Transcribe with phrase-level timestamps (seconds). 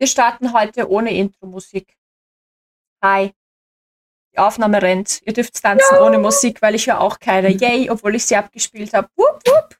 [0.00, 1.94] Wir starten heute ohne Intro-Musik.
[3.04, 3.34] Hi.
[4.32, 5.20] Die Aufnahme rennt.
[5.26, 6.02] Ihr dürft tanzen ja.
[6.02, 7.50] ohne Musik, weil ich höre auch keine.
[7.50, 9.10] Yay, obwohl ich sie abgespielt habe.
[9.16, 9.78] Wupp, wupp.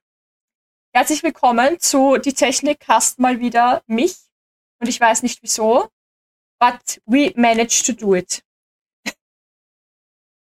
[0.92, 4.18] Herzlich willkommen zu Die Technik hasst mal wieder mich.
[4.78, 5.88] Und ich weiß nicht wieso.
[6.58, 8.44] But we managed to do it.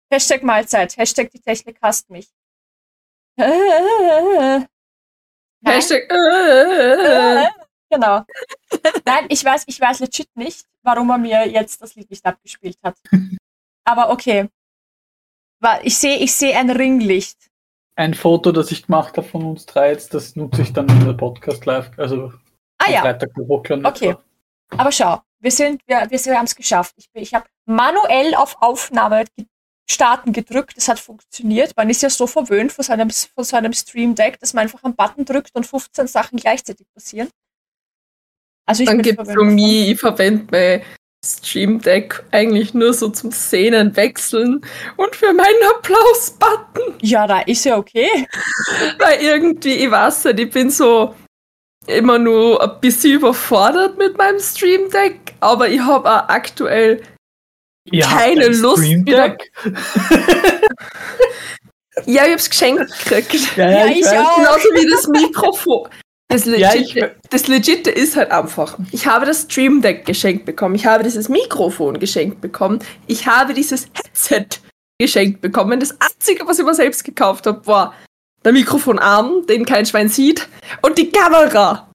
[0.09, 0.95] Hashtag Mahlzeit.
[0.95, 2.29] Hashtag Die Technik hasst mich.
[5.65, 6.07] Hashtag.
[7.89, 8.23] Genau.
[9.05, 12.77] Nein, ich weiß, ich weiß legit nicht, warum er mir jetzt das Lied nicht abgespielt
[12.83, 12.97] hat.
[13.85, 14.49] Aber okay.
[15.83, 17.49] Ich sehe ich seh ein Ringlicht.
[17.95, 21.05] Ein Foto, das ich gemacht habe von uns drei jetzt, das nutze ich dann in
[21.05, 21.89] der Podcast live.
[21.97, 22.31] Also
[22.77, 23.01] ah, ja.
[23.01, 24.15] Freitag Okay.
[24.69, 26.93] Aber schau, wir sind, wir, wir, haben es geschafft.
[26.97, 29.25] Ich, ich habe manuell auf Aufnahme
[29.89, 31.75] starten gedrückt, es hat funktioniert.
[31.75, 34.95] Man ist ja so verwöhnt von seinem, von seinem Stream Deck, dass man einfach einen
[34.95, 37.29] Button drückt und 15 Sachen gleichzeitig passieren.
[38.67, 40.81] Also ich Dann gibt es von mir, ich verwende mein
[41.25, 44.61] Stream Deck eigentlich nur so zum Szenen wechseln
[44.97, 46.95] und für meinen Applaus-Button.
[47.01, 48.27] Ja, da ist ja okay.
[48.99, 51.15] Weil irgendwie, ich weiß nicht, ich bin so
[51.87, 57.01] immer nur ein bisschen überfordert mit meinem Stream Deck, aber ich habe auch aktuell
[57.89, 59.37] Ihr keine Lust wieder.
[62.05, 63.55] ja, ich hab's geschenkt gekriegt.
[63.55, 64.35] Ja, ja, ja ich, ich auch.
[64.35, 65.89] Genauso wie das Mikrofon.
[66.29, 68.77] Das Legite, ja, das Legite ist halt einfach.
[68.91, 70.75] Ich habe das Stream Deck geschenkt bekommen.
[70.75, 72.79] Ich habe dieses Mikrofon geschenkt bekommen.
[73.07, 74.59] Ich habe dieses Headset
[74.99, 75.79] geschenkt bekommen.
[75.79, 77.93] Das Einzige, was ich mir selbst gekauft habe, war
[78.43, 80.47] der Mikrofonarm, den kein Schwein sieht,
[80.81, 81.89] und die Kamera.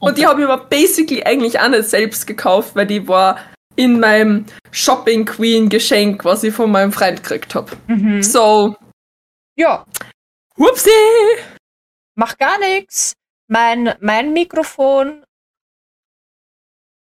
[0.00, 3.38] Und, und die habe ich mir basically eigentlich auch nicht selbst gekauft, weil die war
[3.76, 7.72] in meinem Shopping Queen Geschenk, was ich von meinem Freund gekriegt habe.
[7.86, 8.22] Mhm.
[8.22, 8.74] So.
[9.56, 9.86] Ja.
[10.58, 10.90] Hupsi!
[12.14, 13.14] Mach gar nichts.
[13.48, 15.24] Mein, mein Mikrofon.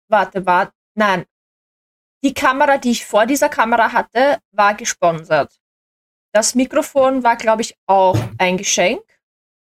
[0.10, 0.74] Warte, warte.
[0.96, 1.26] Nein.
[2.24, 5.60] Die Kamera, die ich vor dieser Kamera hatte, war gesponsert.
[6.34, 9.04] Das Mikrofon war, glaube ich, auch ein Geschenk,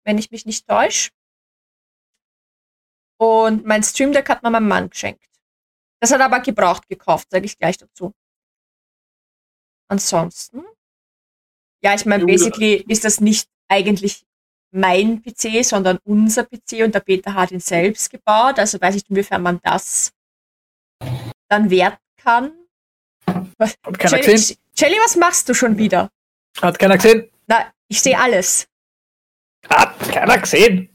[0.03, 1.09] wenn ich mich nicht täusche.
[3.19, 5.25] Und mein Stream Deck hat mir mein Mann geschenkt.
[6.01, 8.13] Das hat aber gebraucht gekauft, sage ich gleich dazu.
[9.89, 10.63] Ansonsten,
[11.83, 14.25] ja, ich meine, basically ist das nicht eigentlich
[14.71, 18.59] mein PC, sondern unser PC und der Peter hat ihn selbst gebaut.
[18.59, 20.11] Also weiß ich, inwiefern man das
[21.47, 22.51] dann werten kann.
[23.25, 24.57] Hat keiner Jelly, gesehen.
[24.75, 26.09] Jelly, was machst du schon wieder?
[26.61, 27.29] Hat keiner gesehen.
[27.47, 28.67] Na, ich sehe alles.
[29.67, 30.89] Hat keiner gesehen.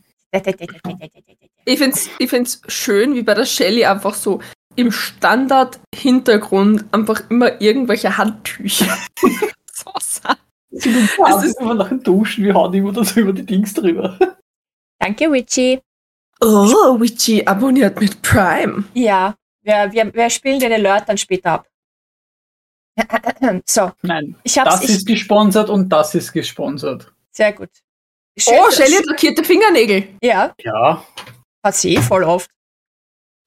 [1.64, 4.40] Ich finde es ich find's schön, wie bei der Shelly einfach so
[4.76, 8.98] im Standard-Hintergrund einfach immer irgendwelche Handtücher.
[9.72, 9.92] so
[10.74, 14.18] das ist immer nach dem Duschen, wir hauen immer das über die Dings drüber.
[14.98, 15.80] Danke, Witchy.
[16.40, 18.84] Oh, Witchy abonniert mit Prime.
[18.94, 21.68] Ja, wir, wir, wir spielen den Alert dann später ab.
[23.66, 23.92] so.
[24.02, 27.12] Nein, ich das ich, ist gesponsert und das ist gesponsert.
[27.30, 27.70] Sehr gut.
[28.36, 30.08] Schön, oh, Shelly hat lackierte Fingernägel.
[30.22, 30.54] Ja.
[30.58, 31.04] Ja.
[31.64, 32.50] Hat sie eh voll oft.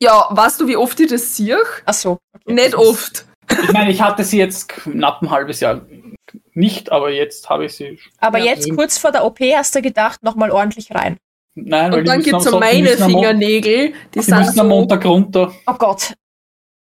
[0.02, 1.58] Ja, weißt du, wie oft ich das sehe?
[1.86, 2.20] Ach so.
[2.34, 2.54] Okay.
[2.54, 3.26] Nicht oft.
[3.50, 5.82] Ich meine, ich hatte sie jetzt knapp ein halbes Jahr
[6.57, 8.00] nicht, aber jetzt habe ich sie.
[8.19, 11.18] Aber jetzt kurz vor der OP hast du gedacht, nochmal ordentlich rein.
[11.56, 14.68] Nein, weil Und dann gibt es so meine Fingernägel, die, die sind müssen so am
[14.68, 15.53] Montag runter.
[15.66, 16.13] Oh Gott.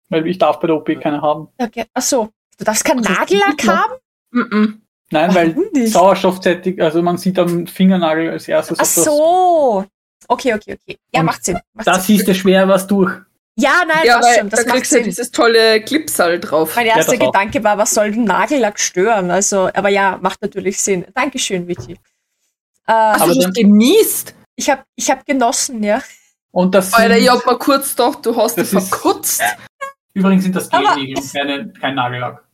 [0.08, 1.48] Weil ich darf bei der OP keine haben.
[1.58, 1.84] Okay.
[1.94, 2.28] Ach so.
[2.58, 3.92] Du darfst keinen Nagellack haben?
[4.30, 4.74] Mm -mm.
[5.10, 8.78] Nein, weil sauerstoffzeitig, also man sieht am Fingernagel als erstes.
[8.80, 9.84] Ach so.
[10.28, 10.98] Okay, okay, okay.
[11.12, 11.58] Ja, Und macht Sinn.
[11.74, 13.12] Macht da siehst du schwer was durch.
[13.56, 14.52] Ja, nein, ja, das stimmt.
[14.52, 16.74] Das da kriegst du dieses tolle Clipsal drauf.
[16.74, 19.30] Mein erster ja, Gedanke war, was soll den Nagellack stören?
[19.30, 21.04] Also, aber ja, macht natürlich Sinn.
[21.14, 21.92] Dankeschön, Vicky.
[22.86, 24.34] Äh, Hast du das genießt?
[24.56, 26.02] Ich habe ich hab genossen, ja.
[26.50, 29.42] Und das Alter, ich hab mal kurz doch, du hast es verkutzt.
[29.42, 29.56] Ist,
[30.14, 32.44] übrigens sind das Gelnägel, keine, kein Nagellack.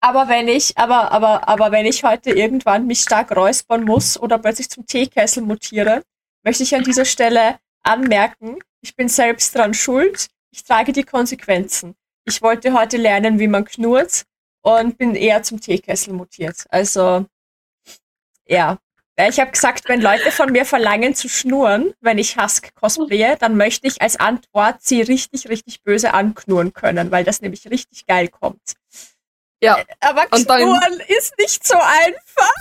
[0.00, 4.38] Aber wenn ich, aber, aber, aber wenn ich heute irgendwann mich stark räuspern muss oder
[4.38, 6.02] plötzlich zum Teekessel mutiere,
[6.42, 11.94] möchte ich an dieser Stelle anmerken, ich bin selbst dran schuld, ich trage die Konsequenzen.
[12.24, 14.24] Ich wollte heute lernen, wie man knurrt
[14.62, 16.66] und bin eher zum Teekessel mutiert.
[16.68, 17.26] Also,
[18.46, 18.78] ja.
[19.28, 23.56] Ich habe gesagt, wenn Leute von mir verlangen zu schnurren, wenn ich Husk cosplaye, dann
[23.56, 28.28] möchte ich als Antwort sie richtig, richtig böse anknurren können, weil das nämlich richtig geil
[28.28, 28.74] kommt.
[29.60, 29.78] Ja.
[30.00, 32.54] Aber knurren ist nicht so einfach.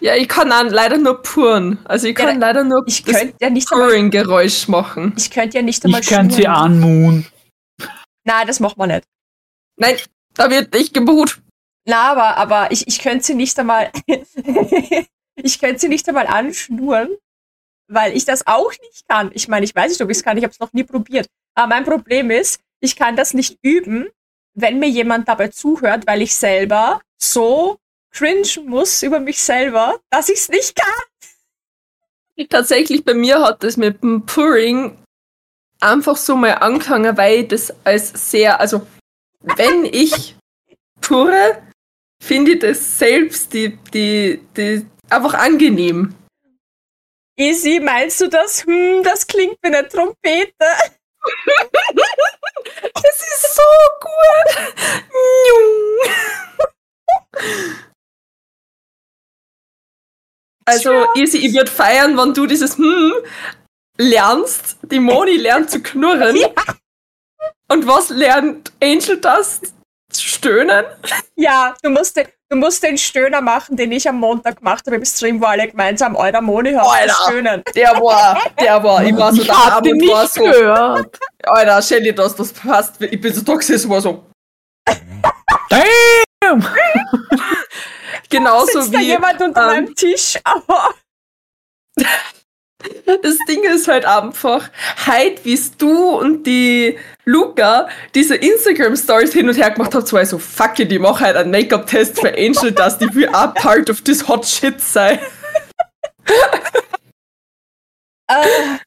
[0.00, 1.78] Ja, ich kann auch leider nur puren.
[1.84, 5.14] Also ich kann ja, leider nur ich das ja nicht Purring-Geräusch machen.
[5.16, 7.26] Ich könnte ja nicht einmal Ich könnte sie anmoon.
[8.24, 9.04] Nein, das macht man nicht.
[9.76, 9.96] Nein,
[10.34, 11.40] da wird nicht gebucht.
[11.86, 13.90] Na, aber, aber ich, ich könnte sie nicht einmal.
[15.36, 17.08] ich könnte sie nicht einmal anschnurren,
[17.88, 19.30] weil ich das auch nicht kann.
[19.34, 21.26] Ich meine, ich weiß nicht, ob ich es kann, ich habe es noch nie probiert.
[21.54, 24.08] Aber mein Problem ist, ich kann das nicht üben,
[24.54, 27.78] wenn mir jemand dabei zuhört, weil ich selber so
[28.12, 32.46] cringe muss über mich selber, dass ich es nicht kann.
[32.48, 34.98] Tatsächlich bei mir hat es mit dem Purring
[35.80, 38.86] einfach so mal angefangen, weil ich das als sehr, also
[39.56, 40.36] wenn ich
[41.00, 41.62] purre,
[42.22, 46.14] finde ich das selbst die, die, die einfach angenehm.
[47.36, 48.64] Easy, meinst du das?
[48.64, 50.52] Hm, das klingt wie eine Trompete.
[52.94, 53.62] das ist so
[54.00, 54.48] gut.
[60.64, 63.12] Also, Easy, ich würde feiern, wenn du dieses Hm
[63.98, 64.76] lernst.
[64.82, 66.36] Die Moni lernt zu knurren.
[66.42, 66.50] Ja.
[67.68, 69.72] Und was lernt Angel Dust?
[70.14, 70.84] Stöhnen?
[71.36, 74.96] Ja, du musst, den, du musst den Stöhner machen, den ich am Montag gemacht habe
[74.96, 77.62] im Stream, wo alle gemeinsam Alter Moni hört Alter, stöhnen.
[77.74, 81.18] Der war, der war, ich war so ich da den nicht so, gehört.
[81.44, 83.00] Alter, Shelly, das, das passt.
[83.00, 84.26] Ich bin so gesessen, war so.
[85.70, 86.68] Damn!
[88.32, 88.96] Genauso Sitzt wie.
[88.96, 90.94] Da jemand unter ähm, meinem Tisch, aber.
[93.22, 94.68] Das Ding ist halt einfach,
[95.06, 100.28] halt, wie du und die Luca diese Instagram-Stories hin und her gemacht habt, so ich
[100.28, 103.88] so, fuck it, ich mache halt einen Make-up-Test für Angel, dass die will auch part
[103.88, 105.20] of this hot shit sein.
[108.28, 108.78] uh,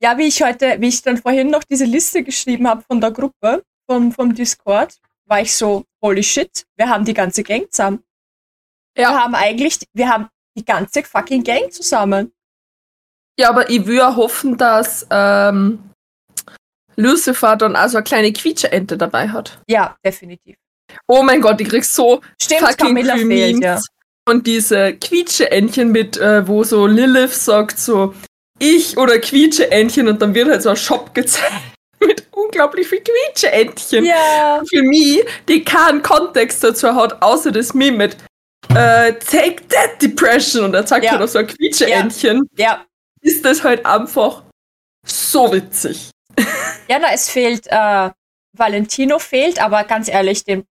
[0.00, 3.10] ja, wie ich heute, wie ich dann vorhin noch diese Liste geschrieben habe von der
[3.10, 4.96] Gruppe, vom, vom Discord,
[5.26, 8.02] war ich so, holy shit, wir haben die ganze Gang zusammen.
[8.96, 9.10] Ja.
[9.10, 12.32] Wir haben eigentlich, wir haben die ganze fucking Gang zusammen.
[13.38, 15.90] Ja, aber ich würde hoffen, dass ähm,
[16.96, 19.58] Lucifer dann also eine kleine Quietscheente dabei hat.
[19.68, 20.56] Ja, definitiv.
[21.08, 23.80] Oh mein Gott, ich krieg so Stimmt, fucking Camilla fehlt, ja.
[24.28, 28.14] Und diese Quietscheentchen mit, äh, wo so Lilith sagt so,
[28.58, 31.72] ich oder Quietscheentchen und dann wird halt so ein Shop gezeigt
[32.32, 34.04] unglaublich viel Quietscheentchen.
[34.04, 34.62] Ja.
[34.68, 38.16] Für mich, die keinen Kontext dazu hat, außer das Meme mit
[38.70, 41.12] äh, Take That Depression und er zeigt ja.
[41.12, 42.48] halt auch so ein Quietscheentchen.
[42.56, 42.64] Ja.
[42.64, 42.86] ja.
[43.20, 44.42] Ist das halt einfach
[45.06, 46.10] so witzig.
[46.88, 48.10] Ja, na, es fehlt, äh,
[48.54, 50.64] Valentino fehlt, aber ganz ehrlich, den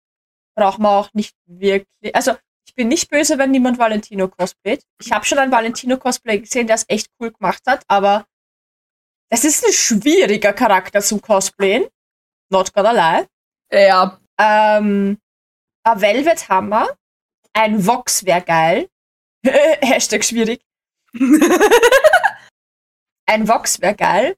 [0.55, 2.13] braucht man auch nicht wirklich.
[2.13, 2.35] Also,
[2.67, 4.81] ich bin nicht böse, wenn niemand Valentino cosplayt.
[5.01, 8.25] Ich habe schon ein Valentino-Cosplay gesehen, der es echt cool gemacht hat, aber
[9.29, 11.85] das ist ein schwieriger Charakter zum Cosplayen.
[12.51, 13.27] Not gonna lie.
[13.71, 14.19] Ja.
[14.39, 15.17] Ähm,
[15.83, 16.87] ein Velvet Hammer
[17.53, 18.87] ein Vox wäre geil.
[19.45, 20.61] Hashtag schwierig.
[23.25, 24.35] ein Vox wäre geil.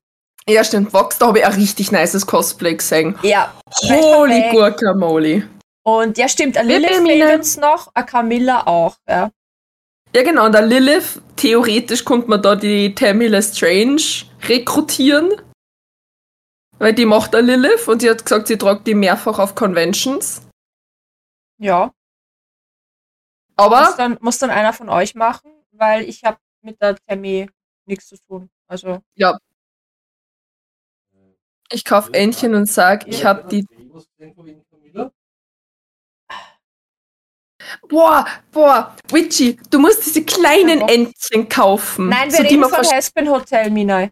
[0.48, 0.92] Ja, stimmt.
[0.92, 3.18] Vox, da habe ich ein richtig nices Cosplay gesehen.
[3.22, 3.54] Ja.
[3.84, 5.48] Holy Guacamole.
[5.84, 6.58] Und ja, stimmt.
[6.58, 8.96] A Lilith fehlt uns noch, a Camilla auch.
[9.08, 9.30] Ja.
[10.16, 10.46] ja, genau.
[10.46, 15.32] Und a Lilith, theoretisch konnte man da die Tamila Strange rekrutieren.
[16.78, 20.42] Weil die macht a Lilith und sie hat gesagt, sie tragt die mehrfach auf Conventions.
[21.60, 21.94] Ja.
[23.56, 27.48] Aber muss dann, muss dann einer von euch machen, weil ich habe mit der Tammy
[27.86, 28.50] nichts zu tun.
[28.68, 29.38] Also ja.
[31.72, 33.66] Ich kaufe Entchen und sag, ich habe die.
[37.88, 42.10] Boah, boah, Witchy, du musst diese kleinen Entchen kaufen.
[42.10, 44.12] Nein, wir so, reden von Hespen Hotel, Minai.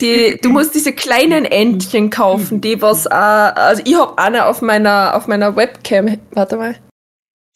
[0.00, 4.62] Die, du musst diese kleinen Entchen kaufen, die was, äh, also ich habe eine auf
[4.62, 6.18] meiner, auf meiner Webcam.
[6.32, 6.76] Warte mal.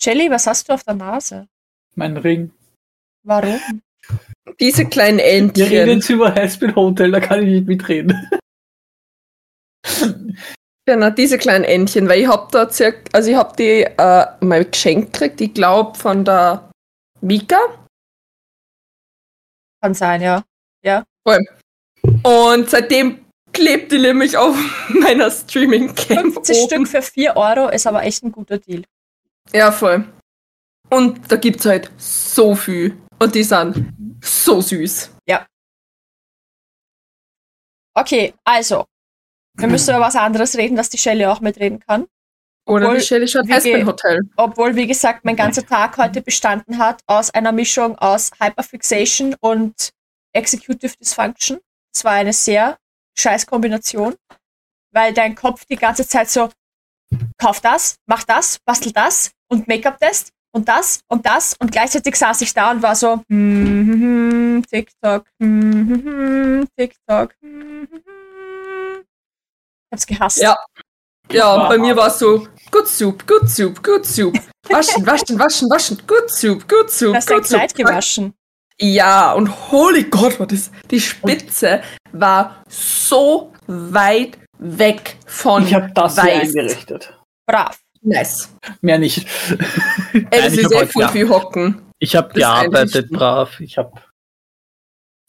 [0.02, 1.48] Shelly, was hast du auf der Nase?
[1.94, 2.50] Mein Ring.
[3.22, 3.60] Warum?
[4.58, 5.70] Diese kleinen Entchen.
[5.70, 8.28] Wir reden jetzt über Haspin Hotel, da kann ich nicht mitreden.
[10.86, 14.64] Genau, diese kleinen Entchen, weil ich hab da circa, also ich hab die äh, mal
[14.64, 16.70] geschenkt gekriegt, ich glaube von der
[17.20, 17.58] Mika.
[19.80, 20.42] Kann sein, ja.
[20.82, 21.04] Ja.
[21.26, 21.38] Voll.
[22.22, 24.56] Und seitdem klebt die nämlich auf
[24.88, 26.66] meiner Streaming-Cam 50 oben.
[26.66, 28.84] Stück für 4 Euro ist aber echt ein guter Deal.
[29.52, 30.04] Ja, voll.
[30.88, 32.96] Und da gibt's halt so viel.
[33.18, 33.92] Und die sind
[34.22, 35.10] so süß.
[35.28, 35.46] Ja.
[37.94, 38.86] Okay, also.
[39.54, 42.06] Wir müssen über was anderes reden, dass die Shelley auch mitreden kann.
[42.66, 44.20] Oder obwohl, die Shelley schaut Aspen Hotel.
[44.36, 49.90] Obwohl, wie gesagt, mein ganzer Tag heute bestanden hat aus einer Mischung aus Hyperfixation und
[50.32, 51.58] Executive Dysfunction.
[51.92, 52.78] Das war eine sehr
[53.18, 54.14] scheiß Kombination,
[54.92, 56.50] weil dein Kopf die ganze Zeit so,
[57.38, 62.40] kauf das, mach das, bastel das und Make-up-Test und das und das und gleichzeitig saß
[62.42, 67.34] ich da und war so mm, TikTok, mm, TikTok.
[67.40, 70.38] Mm, ich hab's gehasst.
[70.38, 70.56] Ja.
[71.32, 74.36] Ja, bei mir war es so, good soup, good soup, good soup.
[74.68, 77.14] Waschen, waschen, waschen, waschen, good soup, good soup.
[77.14, 78.34] Hast du dein Kleid gewaschen?
[78.82, 81.82] Ja, und holy Gott, war das, die Spitze
[82.12, 87.14] war so weit weg von Ich habe das hier eingerichtet.
[87.46, 87.78] Brav.
[88.02, 88.48] Nice.
[88.80, 89.26] Mehr nicht.
[90.30, 91.82] Ey, das ich ist hab eh voll viel hocken.
[91.98, 93.60] Ich habe gearbeitet, brav.
[93.60, 93.92] Ich habe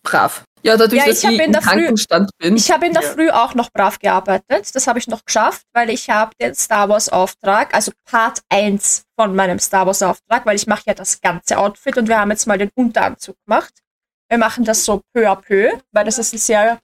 [0.03, 0.43] Brav.
[0.63, 2.55] Ja, dadurch, Ja, dass ich ich in im der Früh- Krankenstand bin.
[2.55, 3.09] Ich habe in der Ja.
[3.09, 4.73] Früh auch noch brav gearbeitet.
[4.75, 9.05] Das habe ich noch geschafft, weil ich habe den Star Wars Auftrag, also Part 1
[9.19, 12.29] von meinem Star Wars Auftrag, weil ich mache ja das ganze Outfit und wir haben
[12.29, 13.73] jetzt mal den Unteranzug gemacht.
[14.29, 16.79] Wir machen das so peu à peu, weil das ist ein sehr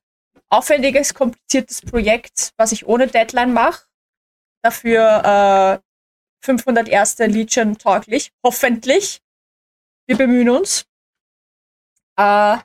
[0.50, 3.86] aufwendiges, kompliziertes Projekt, was ich ohne Deadline mache.
[4.64, 9.22] Dafür äh, 500 erste Legion tauglich, hoffentlich.
[10.08, 10.86] Wir bemühen uns.
[12.18, 12.58] Äh,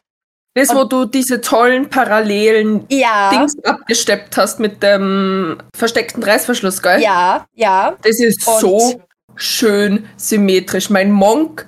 [0.54, 7.00] das, wo du diese tollen parallelen ja, Dings abgesteppt hast mit dem versteckten Reißverschluss, gell?
[7.00, 7.96] ja, ja.
[8.02, 9.02] Das ist Und- so
[9.36, 10.90] schön symmetrisch.
[10.90, 11.66] Mein Monk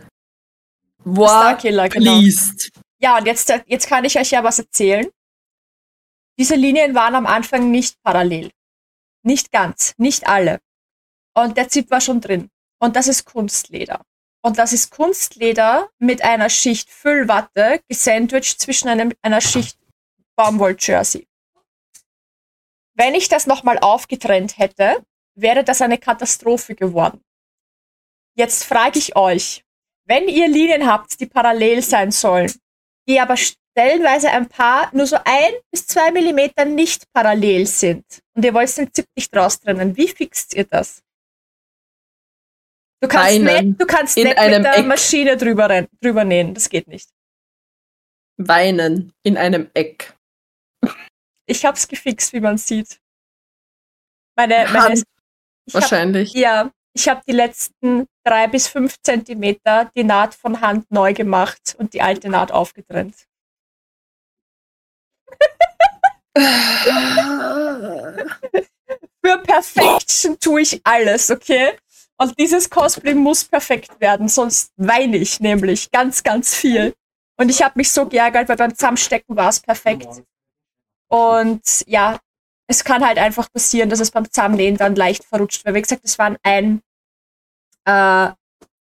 [1.05, 2.19] war Starkiller, genau.
[2.19, 2.71] pleased.
[3.00, 5.07] Ja, und jetzt, jetzt kann ich euch ja was erzählen.
[6.38, 8.50] Diese Linien waren am Anfang nicht parallel.
[9.23, 10.59] Nicht ganz, nicht alle.
[11.35, 12.50] Und der Zip war schon drin.
[12.81, 14.03] Und das ist Kunstleder.
[14.45, 19.79] Und das ist Kunstleder mit einer Schicht Füllwatte gesandwiched zwischen einem, einer Schicht
[20.37, 21.27] Baumwoll-Jersey.
[22.95, 25.03] Wenn ich das nochmal aufgetrennt hätte,
[25.35, 27.25] wäre das eine Katastrophe geworden.
[28.37, 29.65] Jetzt frage ich euch,
[30.07, 32.53] wenn ihr Linien habt, die parallel sein sollen,
[33.09, 38.45] die aber stellenweise ein paar nur so ein bis zwei Millimeter nicht parallel sind und
[38.45, 41.03] ihr wollt den Zip nicht raustrennen, wie fixt ihr das?
[43.01, 43.67] Du kannst Weinen.
[43.69, 44.87] nicht, du kannst In nicht einem mit der Eck.
[44.87, 47.11] Maschine drüber, ren- drüber nähen, das geht nicht.
[48.39, 50.15] Weinen in einem Eck.
[51.47, 52.99] Ich hab's gefixt, wie man sieht.
[54.37, 55.05] Meine, meine Hand
[55.67, 56.33] ich hab, wahrscheinlich.
[56.33, 61.75] ja, ich habe die letzten drei bis fünf Zentimeter die Naht von Hand neu gemacht
[61.79, 63.27] und die alte Naht aufgetrennt.
[69.25, 71.79] Für Perfection tue ich alles, okay?
[72.16, 76.94] Und dieses Cosplay muss perfekt werden, sonst weine ich nämlich ganz, ganz viel.
[77.37, 80.23] Und ich habe mich so geärgert, weil beim Zusammenstecken war es perfekt.
[81.09, 82.18] Und ja,
[82.66, 85.64] es kann halt einfach passieren, dass es beim Zusammennähen dann leicht verrutscht.
[85.64, 86.80] Weil, wie gesagt, es waren ein,
[87.85, 88.30] äh,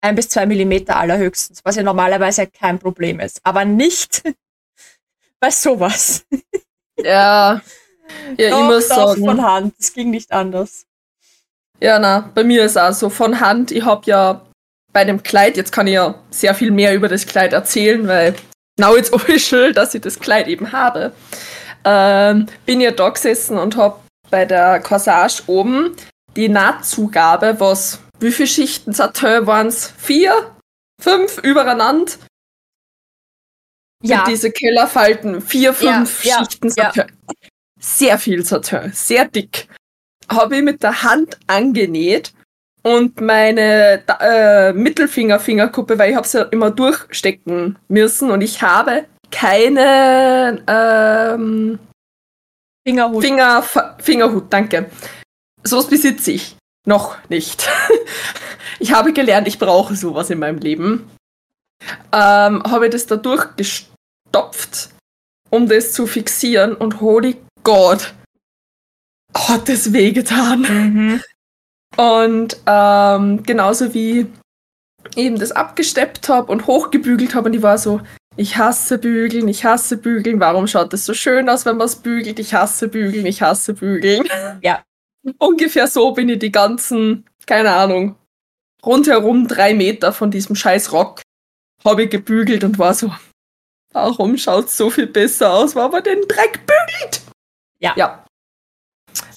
[0.01, 3.39] ein bis zwei Millimeter allerhöchstens, was ja normalerweise kein Problem ist.
[3.43, 4.23] Aber nicht
[5.39, 6.25] bei sowas.
[6.97, 7.61] Ja.
[8.37, 9.25] Ja, ich Doch, doch, sagen.
[9.25, 9.75] von Hand.
[9.79, 10.85] Es ging nicht anders.
[11.79, 13.71] Ja, na, bei mir ist auch so von Hand.
[13.71, 14.41] Ich hab ja
[14.93, 18.35] bei dem Kleid, jetzt kann ich ja sehr viel mehr über das Kleid erzählen, weil
[18.79, 21.11] now it's official, dass ich das Kleid eben habe.
[21.83, 25.95] Ähm, bin ja da gesessen und hab bei der Corsage oben
[26.35, 29.93] die Nahtzugabe, was, wie viele Schichten Satin waren's?
[29.97, 30.55] Vier?
[31.01, 32.13] Fünf übereinander?
[34.03, 35.41] Ja, Mit diese Kellerfalten.
[35.41, 36.93] Vier, fünf Ja, ja, Schichten ja.
[36.93, 37.11] Satin.
[37.79, 39.67] Sehr viel Satin, sehr dick.
[40.33, 42.33] Habe ich mit der Hand angenäht
[42.83, 49.05] und meine äh, Mittelfinger-Fingerkuppe, weil ich habe sie ja immer durchstecken müssen und ich habe
[49.31, 51.79] keine ähm,
[52.85, 53.23] Fingerhut.
[53.23, 53.63] Finger,
[53.99, 54.89] Fingerhut, danke.
[55.63, 57.69] Sowas besitze ich noch nicht.
[58.79, 61.09] ich habe gelernt, ich brauche sowas in meinem Leben.
[62.11, 64.89] Ähm, habe das da durchgestopft,
[65.49, 68.13] um das zu fixieren und holy God,
[69.35, 70.61] hat das wehgetan.
[70.61, 71.21] mhm.
[71.95, 74.27] Und ähm, genauso wie
[75.15, 78.01] eben das abgesteppt habe und hochgebügelt habe und ich war so,
[78.35, 81.97] ich hasse bügeln, ich hasse bügeln, warum schaut das so schön aus, wenn man es
[81.97, 84.27] bügelt, ich hasse bügeln, ich hasse bügeln.
[84.61, 84.83] Ja.
[85.37, 88.15] Ungefähr so bin ich die ganzen, keine Ahnung,
[88.83, 91.21] rundherum drei Meter von diesem scheiß Rock
[91.85, 93.13] habe ich gebügelt und war so,
[93.91, 97.21] warum schaut es so viel besser aus, weil man den Dreck bügelt?
[97.79, 97.93] Ja.
[97.95, 98.22] Ja,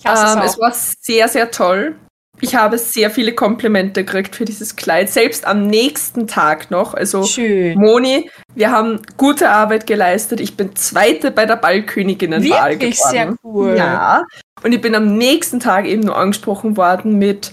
[0.04, 1.96] ähm, es es war sehr, sehr toll.
[2.40, 6.92] Ich habe sehr viele Komplimente gekriegt für dieses Kleid, selbst am nächsten Tag noch.
[6.92, 7.78] Also Schön.
[7.78, 10.40] Moni, wir haben gute Arbeit geleistet.
[10.40, 13.10] Ich bin Zweite bei der Ballköniginnenwahl Wirklich geworden.
[13.10, 13.76] sehr cool.
[13.78, 14.24] Ja.
[14.62, 17.52] Und ich bin am nächsten Tag eben nur angesprochen worden mit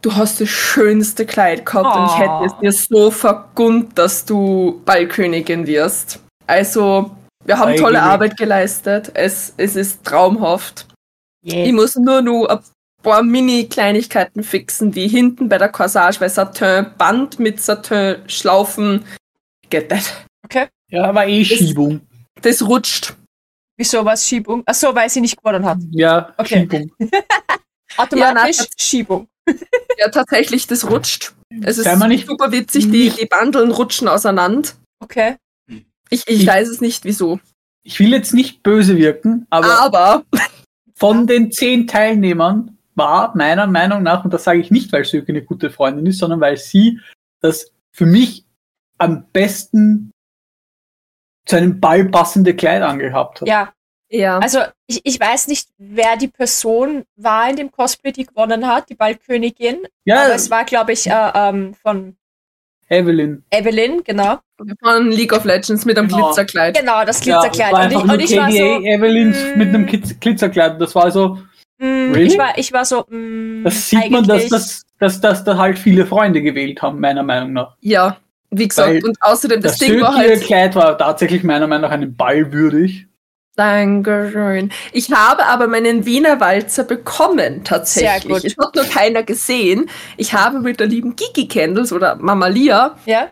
[0.00, 2.18] Du hast das schönste Kleid gehabt und ich Oh.
[2.18, 6.20] hätte es dir so vergund, dass du Ballkönigin wirst.
[6.46, 7.10] Also,
[7.48, 8.02] wir haben tolle.
[8.02, 9.10] Arbeit geleistet.
[9.14, 10.86] Es, es ist traumhaft.
[11.42, 11.72] Ich Yes.
[11.72, 12.58] muss nur noch ein
[13.02, 19.04] paar Mini-Kleinigkeiten fixen, wie hinten bei der Corsage, weil Satin-Band mit Satin-Schlaufen.
[19.70, 20.26] Get that.
[20.90, 22.00] Ja, war eh Schiebung.
[22.42, 23.14] Das rutscht.
[23.76, 24.62] Wieso war es Schiebung?
[24.66, 25.78] Ach so, weil sie nicht gewonnen hat.
[25.90, 26.60] Ja, Okay.
[26.60, 26.90] Schiebung.
[27.96, 29.28] Automatisch Ja, na, Schiebung.
[29.98, 31.34] Ja, tatsächlich, das rutscht.
[31.62, 34.68] Es ist nicht- super witzig, die, die Bandeln rutschen auseinander.
[35.00, 35.36] Okay.
[36.10, 37.40] Ich, ich weiß es nicht, wieso.
[37.82, 40.24] Ich will jetzt nicht böse wirken, aber Aber
[40.94, 45.32] von den zehn Teilnehmern war meiner Meinung nach, und das sage ich nicht, weil Söke
[45.32, 46.98] eine gute Freundin ist, sondern weil sie
[47.40, 48.44] das für mich
[48.98, 50.10] am besten
[51.46, 53.48] zu einem Ball passende Kleid angehabt hat.
[53.48, 53.72] Ja,
[54.10, 54.38] ja.
[54.38, 58.90] also ich, ich weiß nicht, wer die Person war in dem Cosplay, die gewonnen hat,
[58.90, 59.86] die Ballkönigin.
[60.04, 62.17] Ja, Aber es war, glaube ich, äh, ähm, von
[62.90, 63.42] Evelyn.
[63.50, 64.38] Evelyn, genau.
[64.82, 66.26] Von League of Legends mit einem Genau.
[66.26, 66.78] Glitzerkleid.
[66.78, 67.72] Genau, das Ja, Glitzerkleid.
[67.72, 69.58] war und, ich, und ich war so, Evelyn mm.
[69.58, 70.80] mit einem Glitz- Glitzerkleid.
[70.80, 71.38] Das war so,
[71.78, 72.22] mm, Really?
[72.24, 75.56] ich war, ich war so, mm, das sieht man, dass, eigentlich- das, dass, dass da
[75.58, 77.76] halt viele Freunde gewählt haben, meiner Meinung nach.
[77.80, 78.16] Ja,
[78.50, 80.40] wie gesagt, Weil und außerdem das, Das Ding war halt.
[80.42, 83.06] Kleid war tatsächlich meiner Meinung nach einem Ball würdig.
[83.58, 84.70] Dankeschön.
[84.92, 88.22] Ich habe aber meinen Wiener Walzer bekommen, tatsächlich.
[88.22, 88.44] Sehr gut.
[88.44, 89.90] Es hat nur keiner gesehen.
[90.16, 93.30] Ich habe mit der lieben Gigi Candles oder Mama Lia, Ja?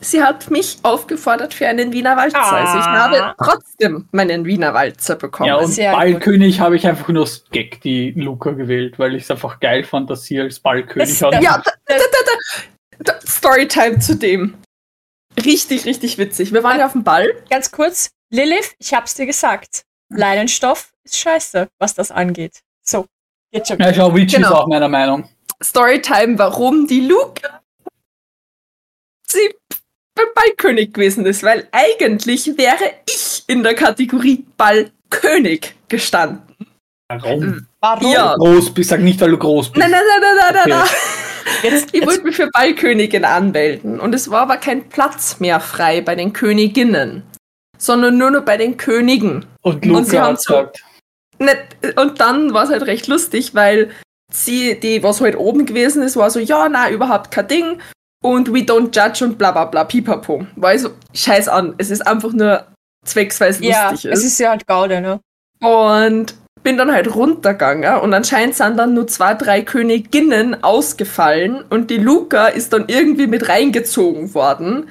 [0.00, 2.38] sie hat mich aufgefordert für einen Wiener Walzer.
[2.38, 2.64] Ah.
[2.64, 5.48] Also ich habe trotzdem meinen Wiener Walzer bekommen.
[5.48, 9.24] Ja, und sehr Ballkönig habe ich einfach nur aus Gag die Luca gewählt, weil ich
[9.24, 11.42] es einfach geil fand, dass sie als Ballkönig hat.
[11.42, 14.54] Ja, da, da, da, Storytime zu dem.
[15.44, 16.52] Richtig, richtig witzig.
[16.52, 17.28] Wir waren ja auf dem Ball.
[17.50, 19.84] Ganz kurz, Lilith, ich hab's dir gesagt.
[20.10, 22.60] Leinenstoff ist scheiße, was das angeht.
[22.82, 23.06] So,
[23.52, 23.78] geht schon.
[23.78, 24.48] Ja, schau, Witch Genau.
[24.48, 25.28] ist auch meiner Meinung.
[25.62, 27.60] Storytime, warum die Luca
[29.26, 29.54] sie
[30.14, 36.56] beim Ballkönig gewesen ist, weil eigentlich wäre ich in der Kategorie Ballkönig gestanden.
[37.08, 37.66] Warum?
[37.80, 38.12] Warum?
[38.12, 38.34] Ja.
[38.36, 39.80] Groß bist, sag nicht, weil du groß bist.
[39.80, 40.90] Nein, nein, nein, nein, nein, nein, Okay.
[41.64, 41.72] nein.
[41.72, 45.60] Jetzt, Ich jetzt, wollte mich für Ballkönigin anmelden und es war aber kein Platz mehr
[45.60, 47.22] frei bei den Königinnen,
[47.78, 49.46] sondern nur noch bei den Königen.
[49.62, 50.84] Und Und sie Luca haben hat so- gesagt,
[51.38, 53.90] Nicht, und dann war es halt recht lustig, weil
[54.32, 57.78] sie, die, was halt oben gewesen ist, war so, ja, na, überhaupt kein Ding.
[58.22, 60.44] Und we don't judge und bla bla bla, pipapo.
[60.56, 62.66] War ich so, scheiß an, es ist einfach nur
[63.06, 64.24] zwecksweise ja, lustig es ist.
[64.32, 65.20] ist ja halt Gaude, ne?
[65.60, 71.88] Und bin dann halt runtergegangen und anscheinend sind dann nur zwei, drei Königinnen ausgefallen und
[71.90, 74.88] die Luca ist dann irgendwie mit reingezogen worden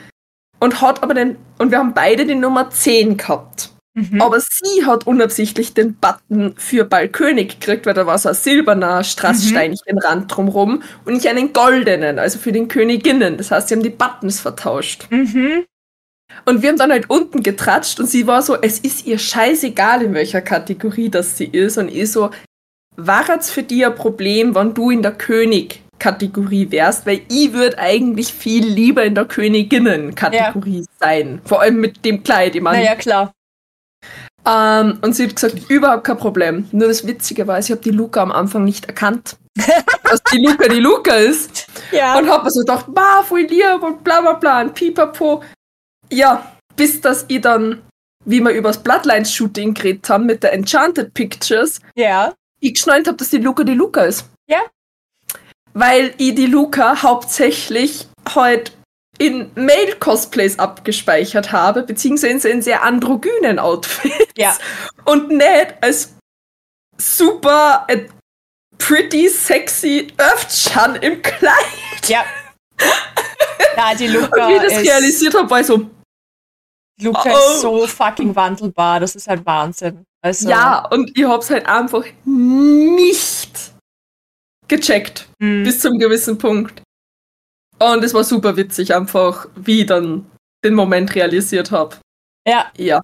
[0.60, 3.72] und hat aber den, und wir haben beide die Nummer 10 gehabt.
[3.98, 4.22] Mhm.
[4.22, 9.04] Aber sie hat unabsichtlich den Button für Ballkönig gekriegt, weil da war so ein silberner
[9.04, 13.38] Strasssteinchen Rand drumrum und ich einen goldenen, also für den Königinnen.
[13.38, 15.08] Das heißt, sie haben die Buttons vertauscht.
[15.10, 15.65] Mhm.
[16.46, 20.04] Und wir haben dann halt unten getratscht und sie war so, es ist ihr scheißegal,
[20.04, 21.80] in welcher Kategorie das sie ist.
[21.80, 22.30] Und ich so,
[22.96, 25.13] war jetzt für dich ein Problem, wenn du in der
[25.99, 27.05] König-Kategorie wärst?
[27.05, 31.41] Weil ich würde eigentlich viel lieber in der Königinnen-Kategorie sein.
[31.45, 32.79] Vor allem mit dem Kleid, ich meine.
[32.79, 33.33] Naja, klar.
[34.45, 36.67] Ähm, und sie hat gesagt, überhaupt kein Problem.
[36.71, 39.38] Nur das Witzige war, ich habe die Luca am Anfang nicht erkannt.
[40.03, 41.67] dass die Luca die Luca ist.
[41.91, 42.17] Ja.
[42.17, 45.43] Und hab mir so gedacht, bah, voll lieb und bla bla bla und pipapo.
[46.12, 47.81] Ja, bis dass ich dann,
[48.23, 52.33] wie wir übers Bloodlines-Shooting geredet haben mit der Enchanted Pictures, ja.
[52.62, 54.29] ich geschnallt habe, dass die Luca die Luca ist.
[55.78, 58.72] Weil ich die Luca hauptsächlich halt
[59.20, 64.16] in Male-Cosplays abgespeichert habe, beziehungsweise in sehr androgynen Outfits.
[64.38, 64.56] Ja.
[65.06, 66.16] Und nicht als
[66.98, 68.08] super äh,
[68.78, 71.54] pretty, sexy Öftschan im Kleid.
[72.08, 72.24] Ja.
[73.76, 75.90] Ja, die Und Luca wie ich das ist, realisiert habe, war ich so,
[77.02, 77.38] Luca Oh.
[77.54, 79.00] ist so fucking wandelbar.
[79.00, 80.04] Das ist halt Wahnsinn.
[80.24, 83.74] Also, ja, und ich hab's halt einfach nicht
[84.67, 85.27] gecheckt.
[85.39, 85.63] hm.
[85.63, 86.82] bis zum gewissen Punkt.
[87.80, 90.30] Und es war super witzig, einfach wie ich dann
[90.63, 91.97] den Moment realisiert habe.
[92.47, 93.01] Ja, Ja.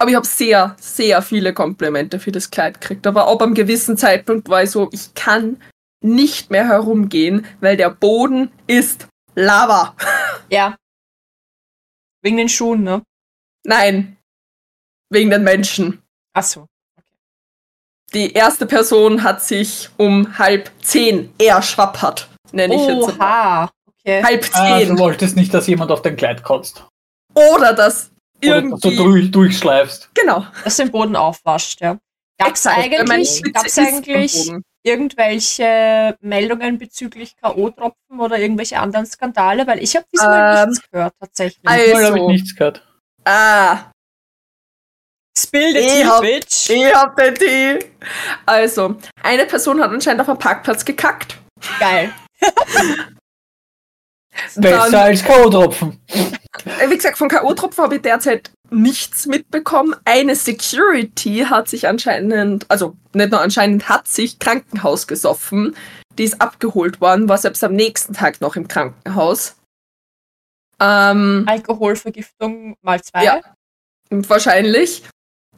[0.00, 3.06] Aber ich habe sehr, sehr viele Komplimente für das Kleid gekriegt.
[3.06, 5.60] Aber ab einem gewissen Zeitpunkt war ich so, ich kann
[6.00, 9.96] nicht mehr herumgehen, weil der Boden ist Lava.
[10.50, 10.76] ja.
[12.22, 13.02] Wegen den Schuhen, ne?
[13.64, 14.16] Nein.
[15.10, 16.00] Wegen den Menschen.
[16.32, 16.66] Ach so.
[18.14, 23.18] Die erste Person hat sich um halb zehn erschwappert, nenne ich jetzt.
[23.18, 23.70] Oha.
[24.00, 24.22] Okay.
[24.22, 24.88] Halb ah, zehn.
[24.96, 26.86] du wolltest nicht, dass jemand auf dein Kleid kotzt.
[27.34, 28.10] Oder das
[28.42, 28.96] Oder dass du irgendwie.
[28.96, 30.10] durch, durchschleifst.
[30.14, 30.46] Genau.
[30.64, 31.98] Dass den Boden aufwascht, ja.
[32.38, 34.52] Weil meine eigentlich, gab's eigentlich
[34.84, 39.66] irgendwelche Meldungen bezüglich K.O.-Tropfen oder irgendwelche anderen Skandale?
[39.66, 41.68] Weil ich habe diesmal Ähm, nichts gehört, tatsächlich.
[41.68, 42.86] also- Diesmal habe ich nichts gehört.
[43.24, 43.90] Ah,
[45.42, 46.70] Spill the Ich tea, hab- bitch.
[46.70, 47.78] ich hab den Tee.
[48.46, 51.36] Also, eine Person hat anscheinend auf einem Parkplatz gekackt.
[51.78, 52.12] Geil.
[54.56, 55.98] Besser Dann- als K.O.-Tropfen.
[56.08, 59.96] Äh, Wie gesagt, von K.O.-Tropfen habe ich derzeit nichts mitbekommen.
[60.04, 65.74] Eine Security hat sich anscheinend, also nicht nur anscheinend, hat sich Krankenhaus gesoffen.
[66.18, 69.56] Die ist abgeholt worden, war selbst am nächsten Tag noch im Krankenhaus.
[70.80, 73.24] Ähm, Alkoholvergiftung mal zwei.
[73.24, 73.40] Ja.
[74.10, 75.02] wahrscheinlich.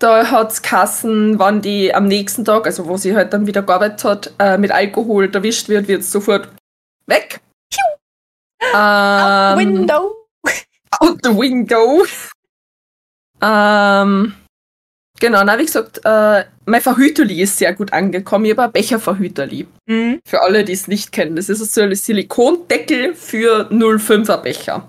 [0.00, 4.02] Da hat's Kassen, wann die am nächsten Tag, also wo sie halt dann wieder gearbeitet
[4.04, 6.48] hat, äh, mit Alkohol erwischt wird, wird sofort
[7.06, 7.40] weg.
[8.72, 10.14] Out Ähm, window.
[11.00, 12.02] out the window.
[13.42, 14.34] ähm,
[15.18, 18.46] genau, na wie gesagt, äh, mein Verhüterli ist sehr gut angekommen.
[18.46, 19.66] Ich habe ein Becherverhüterli.
[19.86, 20.20] Mhm.
[20.26, 21.36] Für alle, die es nicht kennen.
[21.36, 24.88] Das ist so ein Silikondeckel für 0,5er Becher.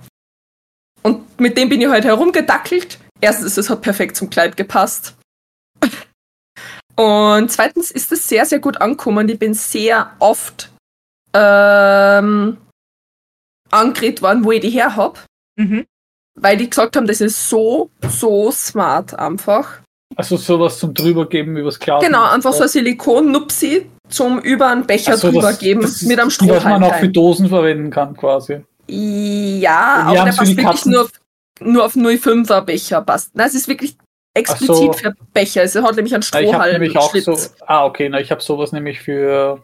[1.03, 2.97] Und mit dem bin ich heute herumgedackelt.
[3.21, 5.15] Erstens, es hat perfekt zum Kleid gepasst.
[6.95, 9.27] Und zweitens ist es sehr, sehr gut angekommen.
[9.29, 10.69] Ich bin sehr oft
[11.33, 12.57] ähm,
[13.71, 15.19] angeredet worden, wo ich die her habe.
[15.57, 15.85] Mhm.
[16.39, 19.79] Weil die gesagt haben, das ist so, so smart einfach.
[20.15, 22.03] Also sowas zum drübergeben übers Glas.
[22.03, 26.29] Genau, einfach so ein Silikon-Nupsi zum über einen Becher Also drüber das- das mit einem
[26.29, 26.83] die, Was man Strohhalm.
[26.83, 27.07] auch für.
[27.09, 28.61] Dosen verwenden kann, quasi.
[28.87, 31.09] Ja, Wir aber der für passt wirklich Katzen- nur
[31.61, 33.35] nur auf 0,5er Becher passt.
[33.35, 33.97] Nein, es ist wirklich
[34.33, 34.93] explizit so.
[34.93, 35.63] für Becher.
[35.63, 36.71] Es hat nämlich einen Ja, ich habe Strohhalm.
[36.81, 37.37] nämlich so.
[37.65, 39.63] Ah, okay, na, ich habe sowas nämlich für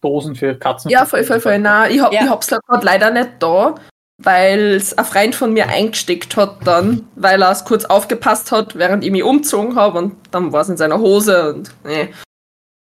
[0.00, 0.90] Dosen für Katzen.
[0.90, 1.58] Ja, voll, voll, voll.
[1.58, 2.24] Nein, ich, hab, Ja.
[2.26, 3.76] da gerade leider nicht da,
[4.22, 8.76] weil es ein Freund von mir eingesteckt hat dann, weil er es kurz aufgepasst hat,
[8.76, 12.08] während ich mich umgezogen habe und dann war es in seiner Hose und nee.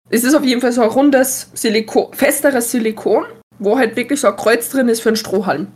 [0.09, 3.25] Es ist auf jeden Fall so ein rundes Silikon, festeres Silikon,
[3.59, 5.67] wo halt wirklich so ein Kreuz drin ist für einen Strohhalm.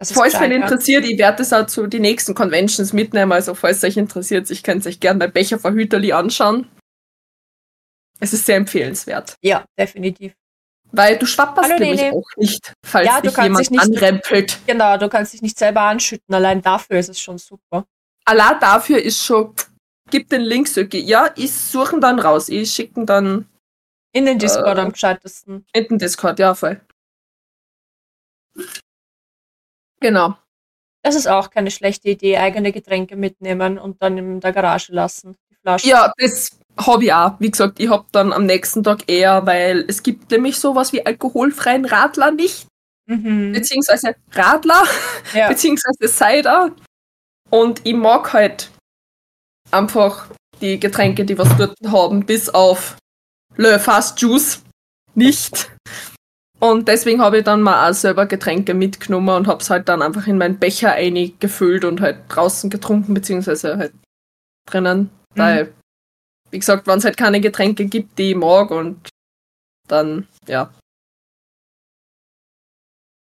[0.00, 3.32] Das falls wen interessiert, ich werde das auch zu den nächsten Conventions mitnehmen.
[3.32, 6.68] Also falls euch interessiert, ich könnt euch gerne bei Becherverhüterli anschauen.
[8.18, 9.36] Es ist sehr empfehlenswert.
[9.42, 10.32] Ja, definitiv.
[10.92, 12.16] Weil du schwapperst Hallo, nämlich Nene.
[12.16, 14.58] auch nicht, falls Ja, dich jemand dich nicht- anrempelt.
[14.66, 16.34] Genau, du kannst dich nicht selber anschütten.
[16.34, 17.86] Allein dafür ist es schon super.
[18.24, 19.54] Allah dafür ist schon,
[20.10, 20.98] gib den Link, Söki.
[20.98, 22.48] Ja, ich suche ihn dann raus.
[22.48, 23.46] Ich schicke ihn dann
[24.12, 24.80] In den Discord Äh.
[24.80, 25.64] am gescheitesten.
[25.74, 26.80] in den Discord, ja, voll.
[30.00, 30.36] Genau.
[31.02, 35.36] Das ist auch keine schlechte Idee, eigene Getränke mitnehmen und dann in der Garage lassen.
[35.50, 35.88] Die Flaschen.
[35.88, 37.32] Ja, das habe ich auch.
[37.38, 41.04] Wie gesagt, ich habe dann am nächsten Tag eher, weil es gibt nämlich sowas wie
[41.04, 42.66] alkoholfreien Radler nicht,
[43.06, 43.52] Mhm.
[43.52, 44.84] beziehungsweise Radler,
[45.34, 45.48] Ja.
[45.48, 46.70] beziehungsweise Cider.
[47.50, 48.70] Und ich mag halt
[49.70, 50.26] einfach
[50.60, 52.96] die Getränke, die was dort haben, bis auf
[53.56, 54.62] Le Fast Juice
[55.14, 55.70] nicht.
[56.60, 60.02] Und deswegen habe ich dann mal auch selber Getränke mitgenommen und habe es halt dann
[60.02, 63.94] einfach in meinen Becher eingefüllt und halt draußen getrunken, beziehungsweise halt
[64.66, 65.08] drinnen.
[65.34, 65.72] Weil,
[66.50, 69.08] wie gesagt, wenn es halt keine Getränke gibt, die ich mag und
[69.88, 70.70] dann, ja.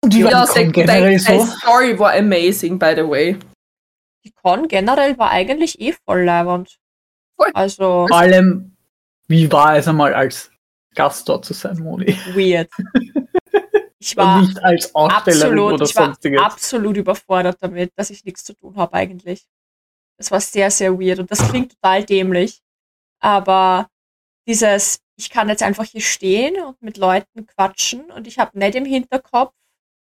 [0.05, 1.47] Und Ja, die Con sehr generell so?
[1.47, 3.37] Story war amazing, by the way.
[4.25, 6.79] Die Con generell war eigentlich eh voll leibend.
[7.37, 7.51] Voll.
[7.55, 8.77] Also Vor allem,
[9.27, 10.53] wie war es einmal als
[10.97, 12.19] Gast dort zu sein, Moni?
[12.35, 12.71] weird.
[13.99, 16.41] Ich war nicht als Ausstellerin absolut, oder ich war sonstiges.
[16.41, 19.49] absolut überfordert damit, dass ich nichts zu tun habe eigentlich.
[20.17, 22.63] Das war sehr, sehr weird und das klingt total dämlich.
[23.21, 23.89] Aber
[24.47, 28.77] dieses, ich kann jetzt einfach hier stehen und mit Leuten quatschen und ich habe nicht
[28.77, 29.55] im Hinterkopf,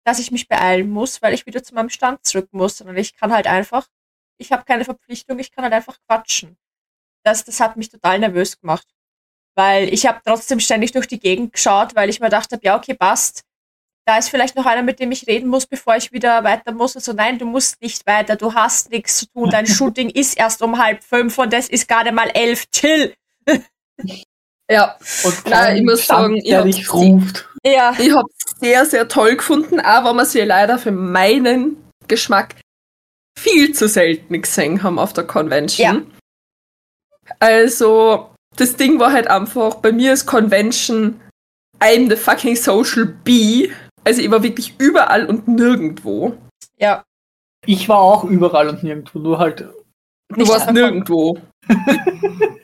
[0.04, 3.14] dass ich mich beeilen muss, weil ich wieder zu meinem Stand zurück muss, sondern ich
[3.14, 3.88] kann halt einfach,
[4.38, 6.58] ich habe keine Verpflichtung, ich kann halt einfach quatschen.
[7.24, 8.86] Das, das hat mich total nervös gemacht.
[9.58, 12.76] Weil ich habe trotzdem ständig durch die Gegend geschaut, weil ich mir gedacht habe, ja,
[12.76, 13.42] okay, passt.
[14.06, 16.94] Da ist vielleicht noch einer, mit dem ich reden muss, bevor ich wieder weiter muss.
[16.94, 19.50] Und so, nein, du musst nicht weiter, du hast nichts zu tun.
[19.50, 22.70] Dein Shooting ist erst um halb fünf und es ist gerade mal elf.
[22.70, 23.14] Chill.
[24.70, 27.48] Ja, Und Nein, ich muss sagen, ich hab's dich ruft.
[27.64, 27.94] Ja.
[27.98, 28.28] ich habe
[28.60, 32.54] sehr, sehr toll gefunden, aber man sie leider für meinen Geschmack
[33.38, 36.12] viel zu selten gesehen haben auf der Convention.
[37.26, 37.34] Ja.
[37.40, 41.20] Also, das Ding war halt einfach, bei mir ist Convention,
[41.80, 43.72] I'm the fucking social bee.
[44.04, 46.36] Also ich war wirklich überall und nirgendwo.
[46.78, 47.04] Ja.
[47.66, 49.60] Ich war auch überall und nirgendwo, nur halt.
[50.30, 51.38] Du warst einfach- nirgendwo.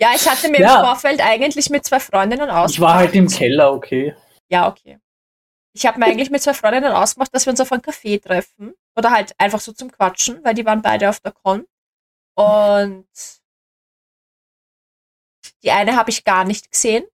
[0.00, 0.80] Ja, ich hatte mir Ja.
[0.80, 2.70] im Vorfeld eigentlich mit zwei Freundinnen ausgemacht.
[2.70, 4.14] Ich war halt im Keller, okay.
[4.50, 4.98] Ja, okay.
[5.72, 8.74] Ich habe mir eigentlich mit zwei Freundinnen ausgemacht, dass wir uns auf einen Café treffen.
[8.98, 11.64] Oder halt einfach so zum Quatschen, weil die waren beide auf der Con.
[12.36, 13.06] Und
[15.64, 17.04] die eine habe ich gar nicht gesehen.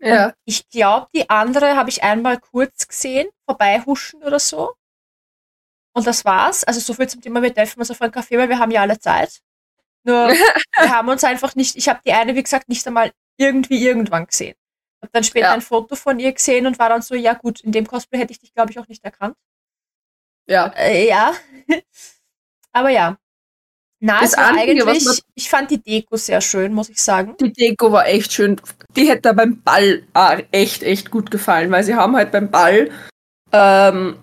[0.00, 0.34] Ja.
[0.44, 4.74] Ich glaube, die andere habe ich einmal kurz gesehen, vorbeihuschen oder so.
[5.94, 6.64] Und das war's.
[6.64, 8.80] Also so viel zum Thema, wir treffen uns auf einen Café, weil wir haben ja
[8.80, 9.40] alle Zeit.
[10.04, 10.28] Nur
[10.76, 14.26] wir haben uns einfach nicht, ich habe die eine, wie gesagt, nicht einmal irgendwie irgendwann
[14.26, 14.56] gesehen.
[15.02, 15.54] Hab dann später Ja.
[15.54, 18.32] ein Foto von ihr gesehen und war dann so, ja gut, in dem Cosplay hätte
[18.32, 19.36] ich dich, glaube ich, auch nicht erkannt.
[20.46, 20.66] Ja.
[20.76, 21.34] Äh, ja.
[22.72, 23.18] Aber ja.
[24.04, 27.36] Na, Das Einzige, was eigentlich, man- ich fand die Deko sehr schön, muss ich sagen.
[27.40, 28.60] Die Deko war echt schön.
[28.96, 32.90] Die hätte beim Ball auch echt, echt gut gefallen, weil sie haben halt beim Ball
[33.52, 34.16] ähm,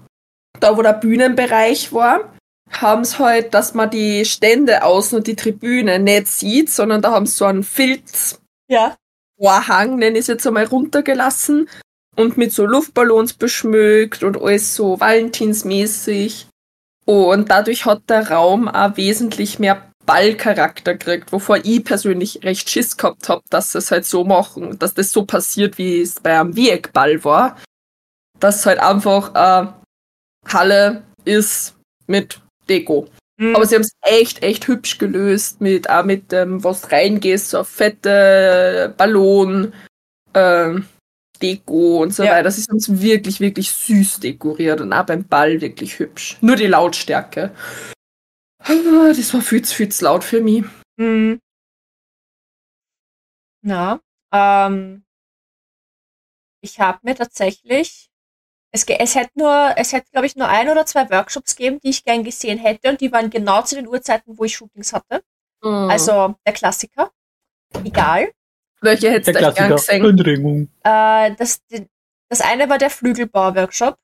[0.59, 2.33] da wo der Bühnenbereich war,
[2.71, 7.11] haben es halt, dass man die Stände außen und die Tribüne nicht sieht, sondern da
[7.11, 8.41] haben sie so einen Filz.
[8.69, 8.95] Ja.
[9.39, 11.69] Vorhang, nenne ich es jetzt einmal, runtergelassen
[12.17, 16.47] und mit so Luftballons beschmückt und alles so Valentinsmäßig.
[17.09, 22.97] Und dadurch hat der Raum auch wesentlich mehr Ballcharakter gekriegt, wovor ich persönlich recht Schiss
[22.97, 26.39] gehabt habe, dass sie es halt so machen, dass das so passiert, wie es bei
[26.39, 27.57] einem Viereckball war.
[28.39, 29.71] Dass halt einfach äh,
[30.53, 31.73] Halle ist
[32.05, 33.07] mit Deko.
[33.37, 33.55] Mhm.
[33.55, 37.39] Aber sie haben es echt, echt hübsch gelöst mit, auch mit dem, ähm, was reingeht,
[37.39, 39.73] so fette Ballon,
[40.33, 40.75] äh,
[41.41, 42.33] Deko und so ja.
[42.33, 42.51] weiter.
[42.51, 46.37] Sie haben es wirklich, wirklich süß dekoriert und auch beim Ball wirklich hübsch.
[46.41, 47.53] Nur die Lautstärke.
[48.65, 50.63] Das war viel zu, viel zu laut für mich.
[50.97, 51.39] Mhm.
[53.61, 53.99] Na,
[54.33, 55.03] ähm,
[56.61, 58.09] ich habe mir tatsächlich
[58.71, 61.89] es, es hätte nur, es hätte, glaube ich, nur ein oder zwei Workshops gegeben, die
[61.89, 65.23] ich gern gesehen hätte und die waren genau zu den Uhrzeiten, wo ich Shootings hatte.
[65.63, 65.89] Mhm.
[65.89, 67.11] Also der Klassiker.
[67.83, 68.31] Egal.
[68.81, 70.01] Welche hättest du gern gesehen?
[70.83, 71.61] Äh, das,
[72.29, 73.97] das eine war der Flügelbau-Workshop.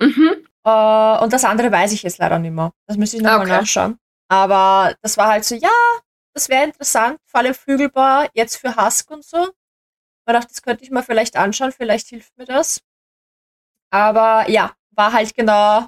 [0.00, 0.46] Mhm.
[0.64, 2.72] Äh, und das andere weiß ich jetzt leider nicht mehr.
[2.86, 3.50] Das müsste ich nochmal okay.
[3.50, 3.98] nachschauen.
[4.28, 5.70] Aber das war halt so, ja,
[6.34, 9.48] das wäre interessant, vor allem Flügelbau, jetzt für Husk und so.
[10.28, 12.80] Ich dachte, das könnte ich mal vielleicht anschauen, vielleicht hilft mir das.
[13.90, 15.86] Aber ja, war halt genau.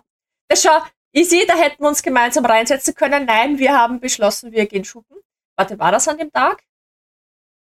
[0.48, 0.80] Das schau,
[1.12, 3.26] easy, da hätten wir uns gemeinsam reinsetzen können.
[3.26, 5.18] Nein, wir haben beschlossen, wir gehen shooten.
[5.56, 6.62] Warte, war das an dem Tag?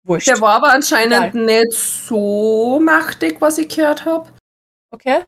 [0.08, 0.28] Wurscht.
[0.28, 1.46] Der war aber anscheinend Egal.
[1.46, 4.32] nicht so machtig, was ich gehört habe.
[4.92, 5.24] Okay.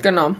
[0.00, 0.36] Genau.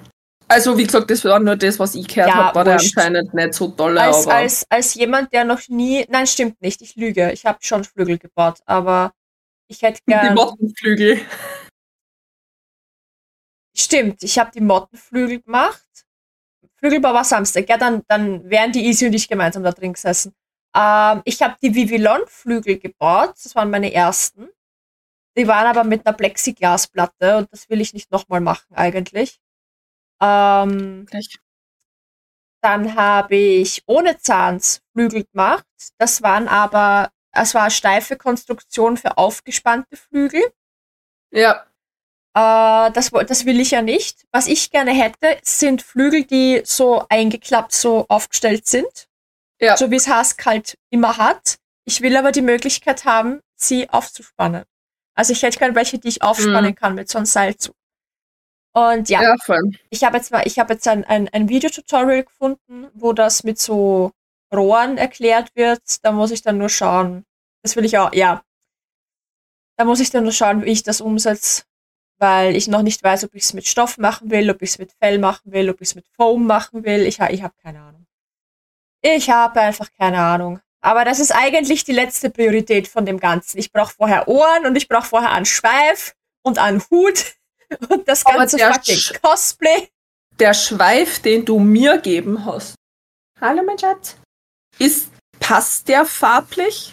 [0.49, 2.97] Also, wie gesagt, das war nur das, was ich gehört ja, habe, war wurscht.
[2.97, 3.99] der anscheinend nicht so toll.
[3.99, 6.07] Als, als, als jemand, der noch nie.
[6.09, 7.33] Nein, stimmt nicht, ich lüge.
[7.33, 9.13] Ich habe schon Flügel gebaut, aber
[9.69, 10.29] ich hätte gerne.
[10.29, 11.21] Die Mottenflügel.
[13.77, 15.83] Stimmt, ich habe die Mottenflügel gemacht.
[16.77, 20.35] Flügelbau war Samstag, ja, dann, dann wären die Easy und ich gemeinsam da drin gesessen.
[20.77, 24.49] Ähm, ich habe die Vivillon-Flügel gebaut, das waren meine ersten.
[25.37, 29.39] Die waren aber mit einer Plexiglasplatte und das will ich nicht nochmal machen eigentlich.
[30.21, 31.07] Ähm,
[32.63, 35.67] dann habe ich ohne Zahns Flügel gemacht.
[35.99, 40.43] Das waren aber, es war eine steife Konstruktion für aufgespannte Flügel.
[41.31, 41.67] Ja.
[42.35, 44.27] Äh, das, das will ich ja nicht.
[44.33, 49.09] Was ich gerne hätte, sind Flügel, die so eingeklappt, so aufgestellt sind.
[49.61, 49.77] Ja.
[49.77, 51.57] So wie es Hask halt immer hat.
[51.85, 54.65] Ich will aber die Möglichkeit haben, sie aufzuspannen.
[55.15, 56.75] Also ich hätte gerne welche, die ich aufspannen mhm.
[56.75, 57.75] kann mit so einem Seilzug.
[58.75, 59.37] Und ja, ja
[59.89, 63.59] ich habe jetzt mal, ich habe jetzt ein, ein, ein Videotutorial gefunden, wo das mit
[63.59, 64.13] so
[64.55, 66.05] Rohren erklärt wird.
[66.05, 67.25] Da muss ich dann nur schauen.
[67.63, 68.43] Das will ich auch, ja.
[69.79, 71.63] Da muss ich dann nur schauen, wie ich das umsetze
[72.19, 74.79] weil ich noch nicht weiß, ob ich es mit Stoff machen will, ob ich es
[74.79, 77.03] mit Fell machen will, ob ich es mit Foam machen will.
[77.03, 78.06] Ich, ich habe keine Ahnung.
[79.15, 80.61] Ich habe einfach keine Ahnung.
[80.81, 83.59] Aber das ist eigentlich die letzte Priorität von dem Ganzen.
[83.59, 87.37] Ich brauche vorher Ohren und ich brauche vorher einen Schweif und einen Hut
[87.89, 89.89] und das ganze fucking Sch Cosplay.
[90.41, 92.75] Der Schweif, den du mir geben hast.
[93.41, 94.17] Hallo, mein Schatz.
[94.79, 96.93] Ist, passt der farblich?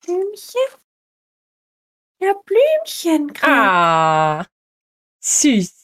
[0.00, 0.60] Blümchen?
[2.20, 3.32] Ja, Blümchen.
[3.42, 4.46] Ah,
[5.20, 5.79] süß.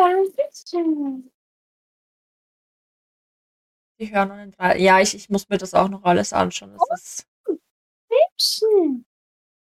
[0.00, 1.30] Dankeschön.
[3.98, 4.80] Die hören nicht rein.
[4.80, 6.72] Ja, ich, ich muss mir das auch noch alles anschauen.
[6.72, 7.26] Das oh, ist
[8.08, 9.04] Blümchen.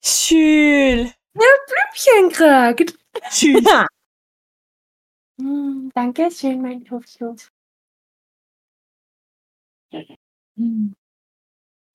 [0.03, 1.13] Schön.
[1.35, 2.99] Ja, Blümchen gekriegt.
[3.31, 3.63] Schön.
[5.37, 6.83] mm, danke schön, mein.
[10.57, 10.95] Mm.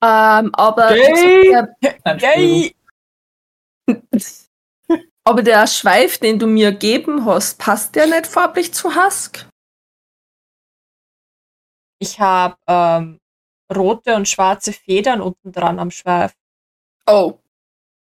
[0.03, 0.93] Ähm, aber.
[0.93, 1.65] Gay.
[2.19, 2.75] Gay.
[5.27, 9.45] Aber der Schweif, den du mir geben hast, passt der nicht farblich zu Husk?
[11.99, 13.19] Ich habe ähm,
[13.75, 16.33] rote und schwarze Federn unten dran am Schweif.
[17.05, 17.39] Oh.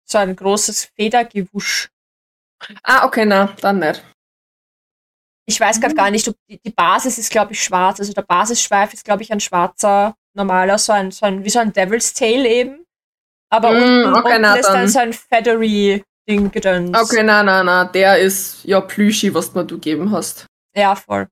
[0.05, 1.91] So ein großes Federgewusch.
[2.85, 4.05] Ah, okay, na, dann nicht.
[5.47, 5.99] Ich weiß gerade mhm.
[5.99, 7.99] gar nicht, ob die, die Basis ist, glaube ich, schwarz.
[7.99, 11.59] Also der Basisschweif ist, glaube ich, ein schwarzer, normaler, so ein, so ein, wie so
[11.59, 12.87] ein Devil's Tail eben.
[13.51, 15.13] Aber mm, unten, okay, unten na, ist dann so ein
[16.27, 16.99] Feathery-Ding gedöns.
[16.99, 20.47] Okay, na, na, na, der ist ja Plüschi, was du gegeben hast.
[20.75, 21.29] Ja, voll.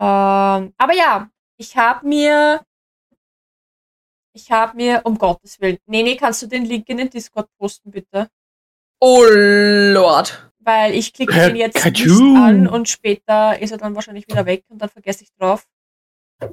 [0.00, 2.60] Ähm, aber ja, ich habe mir,
[4.32, 7.48] ich habe mir, um Gottes Willen, nee, nee, kannst du den Link in den Discord
[7.58, 8.28] posten, bitte?
[9.00, 10.50] Oh Lord.
[10.60, 14.64] Weil ich klicke den jetzt nicht an und später ist er dann wahrscheinlich wieder weg
[14.68, 15.66] und dann vergesse ich drauf.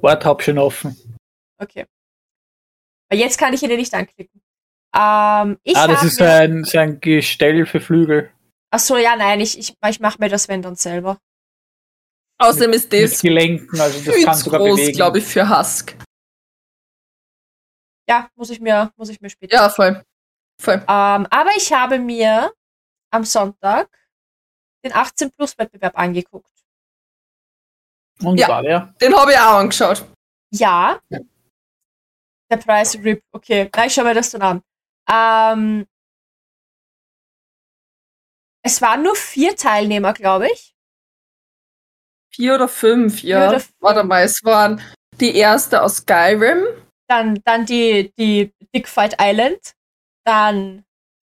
[0.00, 0.96] Wart hab schon offen.
[1.58, 1.86] Okay.
[3.12, 4.35] Jetzt kann ich ihn nicht anklicken.
[4.98, 8.30] Ähm, ich ah, das ist mir, ein, so ein Gestell für Flügel.
[8.70, 11.18] Ach so, ja, nein, ich, ich, ich mache mir das wenn dann selber.
[12.38, 14.96] Außerdem ist Mit das Gelenken, also das kann sogar groß, bewegen.
[14.96, 15.96] glaube ich, für Husk.
[18.08, 19.56] Ja, muss ich mir, muss ich mir später.
[19.56, 20.02] Ja, voll.
[20.60, 20.74] Voll.
[20.74, 22.52] Ähm, aber ich habe mir
[23.10, 23.88] am Sonntag
[24.84, 26.50] den 18 Plus Wettbewerb angeguckt.
[28.22, 28.48] Und Ja.
[28.48, 28.94] war der?
[29.00, 30.06] Den habe ich auch angeschaut.
[30.52, 31.00] Ja.
[32.50, 33.22] Der Preis RIP.
[33.32, 34.62] Okay, na, ich schaue mir das dann an.
[35.08, 35.86] Ähm,
[38.62, 40.74] es waren nur vier Teilnehmer, glaube ich.
[42.34, 43.38] Vier oder fünf, ja.
[43.40, 43.74] Vier oder fünf.
[43.80, 44.80] Warte mal, es waren
[45.20, 46.64] die erste aus Skyrim.
[47.08, 49.74] Dann, dann die, die Big Fight Island.
[50.24, 50.84] Dann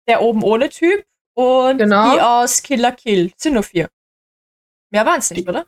[0.09, 1.05] der oben ohne Typ.
[1.37, 2.15] Und Genau.
[2.15, 3.33] die aus Killer Kill.
[3.37, 3.89] Sind nur vier.
[4.91, 5.67] Mehr waren es nicht, oder?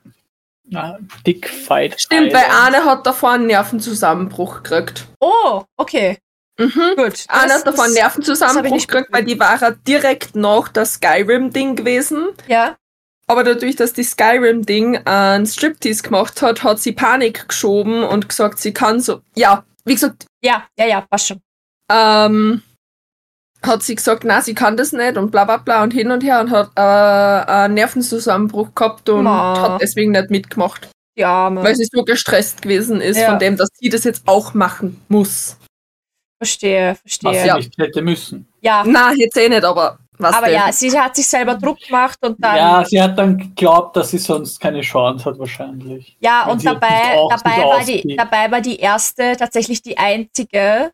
[0.75, 2.01] Ah, Dick Fight.
[2.01, 2.55] Stimmt, weil Island.
[2.55, 5.07] Arne hat davor einen Nervenzusammenbruch gekriegt.
[5.21, 6.19] Oh, okay.
[6.61, 6.97] Mhm.
[6.97, 7.25] Gut.
[7.29, 12.29] Arne Das- das- Nervenzusammenbruch gekriegt, weil die war ja direkt nach das Skyrim-Ding gewesen.
[12.47, 12.77] Ja.
[13.27, 18.59] Aber dadurch, dass die Skyrim-Ding einen Striptease gemacht hat, hat sie Panik geschoben und gesagt,
[18.59, 19.21] sie kann so.
[19.37, 21.41] Ja, wie gesagt, Ja, ja, ja, passt schon.
[21.91, 22.63] ähm,
[23.63, 26.23] hat sie gesagt, na, sie kann das nicht und bla bla bla und hin und
[26.25, 26.81] her und hat äh,
[27.53, 29.59] einen Nervenzusammenbruch gehabt und Ma.
[29.61, 31.63] hat deswegen nicht mitgemacht, Die Arme.
[31.63, 33.31] weil sie so gestresst gewesen ist Ja.
[33.31, 35.57] von dem, dass sie das jetzt auch machen muss.
[36.41, 37.41] Verstehe, Was verstehe.
[37.43, 37.57] sie Ja.
[37.57, 38.49] nicht hätte müssen.
[38.63, 40.55] Ja, Na, jetzt eh nicht, aber was aber denn?
[40.57, 42.57] ja, sie hat sich selber Druck gemacht und dann.
[42.57, 46.17] ja, sie hat dann geglaubt, dass sie sonst keine Chance hat, wahrscheinlich.
[46.21, 50.93] Ja, Wenn und dabei, auch dabei, war die, dabei war die erste, tatsächlich die einzige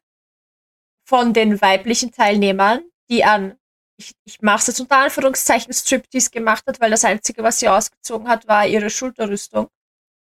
[1.04, 3.56] von den weiblichen Teilnehmern, die an,
[3.98, 7.68] ich, ich mache es jetzt unter Anführungszeichen, Striptease gemacht hat, weil das Einzige, was sie
[7.68, 9.68] ausgezogen hat, war ihre Schulterrüstung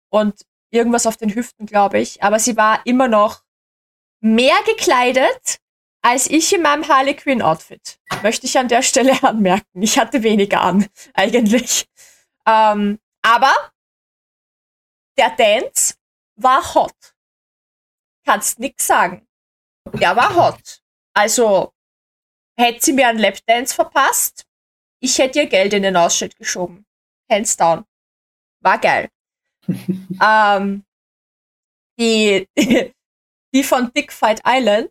[0.10, 0.34] und
[0.72, 2.22] irgendwas auf den Hüften, glaube ich.
[2.24, 3.42] Aber sie war immer noch
[4.24, 5.60] mehr gekleidet
[6.02, 7.98] als ich in meinem Harley Quinn Outfit.
[8.22, 9.82] Möchte ich an der Stelle anmerken.
[9.82, 11.88] Ich hatte weniger an, eigentlich.
[12.46, 13.54] Ähm, aber
[15.18, 15.96] der Dance
[16.36, 17.16] war hot.
[18.26, 19.28] Kannst nix sagen.
[19.94, 20.82] Der war hot.
[21.14, 21.74] Also,
[22.58, 24.46] hätte sie mir einen Lapdance verpasst,
[25.00, 26.86] ich hätte ihr Geld in den Ausschnitt geschoben.
[27.30, 27.86] Hands down.
[28.62, 29.10] War geil.
[29.68, 30.86] ähm,
[32.00, 32.48] die,
[33.54, 34.90] die von Dick Fight Island,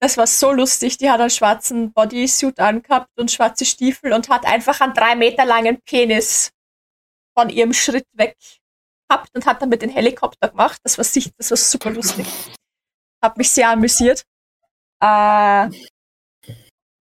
[0.00, 0.96] das war so lustig.
[0.98, 5.44] Die hat einen schwarzen Bodysuit angehabt und schwarze Stiefel und hat einfach einen drei Meter
[5.44, 6.50] langen Penis
[7.36, 8.36] von ihrem Schritt weg
[9.08, 10.80] gehabt und hat damit den Helikopter gemacht.
[10.84, 12.26] Das war, sich, das war super lustig.
[13.22, 14.24] Hat mich sehr amüsiert.
[15.02, 15.68] Äh,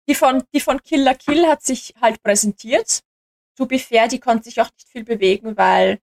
[0.07, 2.99] die, von, die von Killer Kill hat sich halt präsentiert.
[3.57, 5.99] To be fair, die konnte sich auch nicht viel bewegen, weil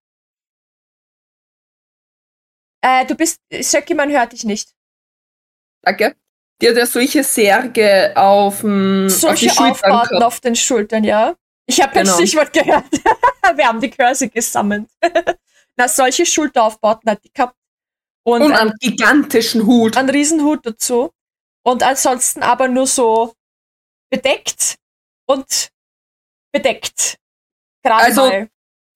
[2.82, 4.70] äh, du bist, Söcki, man hört dich nicht.
[5.82, 6.16] Danke.
[6.60, 10.24] Die hat ja solche Särge auf, dem- auf die Solche Schultern Aufbauten gehabt.
[10.24, 11.34] auf den Schultern, ja.
[11.66, 12.04] Ich habe Genau.
[12.06, 12.86] das Stichwort gehört.
[13.56, 14.88] Wir haben die Curse gesammelt.
[15.76, 17.56] Na, solche Schulteraufbauten hat die gehabt.
[18.24, 19.96] Und, Und ein, einen gigantischen Hut.
[19.96, 21.12] einen Riesenhut dazu.
[21.64, 23.34] Und ansonsten aber nur so
[24.10, 24.76] bedeckt
[25.28, 25.68] und
[26.52, 27.18] bedeckt.
[27.84, 28.48] Gerade Also, mal.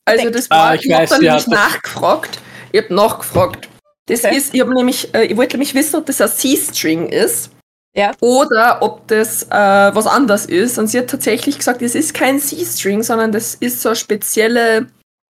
[0.06, 0.36] Also bedeckt.
[0.38, 2.40] das war, Ah, ich ich, habe weiß, dann hat das- nachgefragt.
[2.72, 3.68] Ich habe nachgefragt.
[4.10, 4.36] Das Okay.
[4.36, 7.50] ist, ich habe nämlich, äh, ich wollte nämlich wissen, ob das ein C-String ist.
[7.96, 8.12] Ja.
[8.20, 10.78] Oder ob das äh, was anderes ist.
[10.78, 14.86] Und sie hat tatsächlich gesagt, es ist kein C-String, sondern das ist so eine spezielle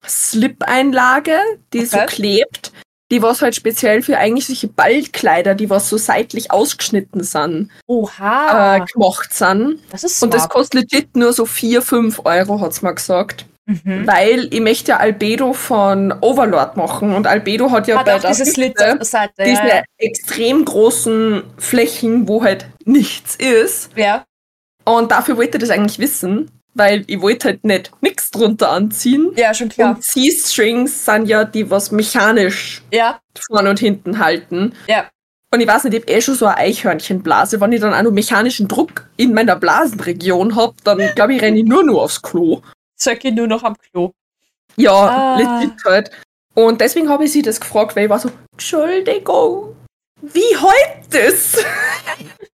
[0.06, 1.36] Slip-Einlage,
[1.72, 2.06] die so Okay.
[2.06, 2.72] klebt,
[3.10, 8.76] die was halt speziell für eigentlich solche Ballkleider, die was so seitlich ausgeschnitten sind, Oha.
[8.76, 9.80] äh, gemacht sind.
[9.90, 10.52] das ist Und das smart.
[10.52, 13.46] kostet legit nur so 4, 5 Euro, hat's mal gesagt.
[13.66, 14.06] Mhm.
[14.06, 18.20] Weil ich möchte ja Albedo von Overlord machen und Albedo hat ja Hat bei auch
[18.20, 18.98] der dieses Seite.
[19.40, 23.90] diese Ja, extrem großen Flächen, wo halt nichts ist.
[23.96, 24.24] ja.
[24.86, 29.32] Und dafür wollte ich das eigentlich wissen, weil ich wollte halt nicht nichts drunter anziehen.
[29.34, 29.90] ja, schon klar.
[29.96, 33.18] Und C-Strings sind ja die, was mechanisch Ja,
[33.50, 34.74] vorne und hinten halten.
[34.86, 35.06] ja.
[35.50, 37.60] Und ich weiß nicht, ich hab eh schon so eine Eichhörnchenblase.
[37.60, 41.58] Wenn ich dann auch noch mechanischen Druck in meiner Blasenregion hab, dann glaube ich, renne
[41.58, 42.60] ich nur noch aufs Klo.
[43.04, 44.12] Söcki nur noch am Klo.
[44.76, 45.36] Ja, Ah.
[45.38, 46.10] legit halt.
[46.54, 49.76] Und deswegen habe ich sie das gefragt, weil ich war so, Entschuldigung,
[50.22, 51.64] wie heute das?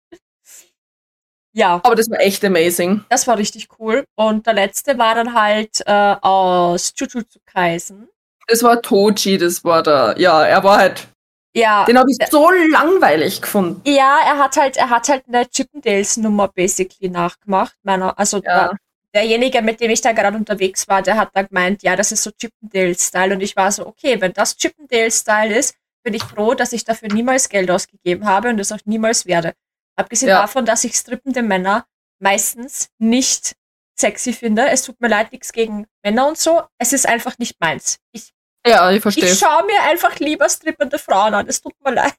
[1.53, 3.05] Ja, Aber das war echt amazing.
[3.09, 4.05] das war richtig cool.
[4.17, 8.09] Und der letzte war dann halt äh, aus Jujutsu Kaisen.
[8.47, 11.09] Das war Toji, das war der, ja, er war halt,
[11.53, 13.83] Ja, den habe ich so langweilig gefunden.
[13.85, 17.75] ja, er hat halt, er hat halt eine Chippendales Nummer basically nachgemacht.
[17.83, 18.71] Meiner, also Ja.
[19.15, 22.13] Der, derjenige, mit dem ich da gerade unterwegs war, der hat da gemeint, ja, das
[22.13, 23.35] ist so Chippendales Style.
[23.35, 26.85] Und ich war so, okay, wenn das Chippendales Style ist, bin ich froh, dass ich
[26.85, 29.55] dafür niemals Geld ausgegeben habe und es auch niemals werde.
[29.97, 30.41] Abgesehen Ja.
[30.43, 31.87] davon, dass ich strippende Männer
[32.21, 33.55] meistens nicht
[33.99, 34.69] sexy finde.
[34.69, 36.63] Es tut mir leid, nichts gegen Männer und so.
[36.79, 37.99] Es ist einfach nicht meins.
[38.13, 38.33] Ich,
[38.67, 39.25] Ja, ich verstehe.
[39.31, 41.47] ich schaue mir einfach lieber strippende Frauen an.
[41.49, 42.15] Es tut mir leid.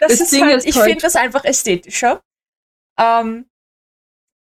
[0.00, 2.22] Das, Das ist Ding halt, ist ich halt- finde das einfach ästhetischer.
[2.98, 3.48] Ähm,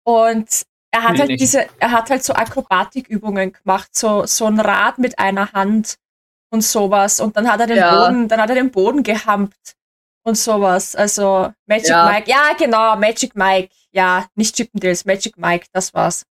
[0.05, 1.41] und er hat Nee, halt nicht.
[1.41, 5.97] diese, er hat halt so Akrobatikübungen gemacht, so, so ein Rad mit einer Hand
[6.51, 7.21] und sowas.
[7.21, 8.07] Und dann hat er den Ja.
[8.07, 9.75] Boden, dann hat er den Boden gehampt
[10.25, 10.95] und sowas.
[10.97, 12.09] Also Magic Ja.
[12.11, 16.23] Mike, ja genau, Magic Mike, ja, nicht Chippendales, Magic Mike, das war's.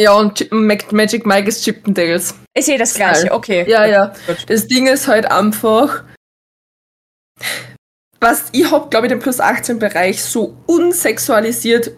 [0.00, 2.34] Ja, und Chip- Mac- Magic Mike ist Chippendales.
[2.54, 3.64] Ist eh das gleiche, okay.
[3.68, 4.12] Ja, ja.
[4.26, 4.44] Gut.
[4.48, 6.04] Das Ding ist halt einfach,
[8.20, 11.92] was ich hab, glaube ich, den Plus 18 Bereich so unsexualisiert,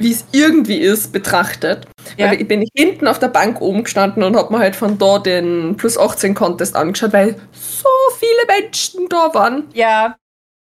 [0.00, 1.86] wie es irgendwie ist, betrachtet.
[2.16, 2.30] Ja.
[2.30, 5.18] Weil ich bin hinten auf der Bank oben gestanden und hab mir halt von da
[5.18, 7.88] den Plus 18 Contest angeschaut, weil so
[8.18, 9.68] viele Menschen da waren.
[9.74, 10.16] Ja,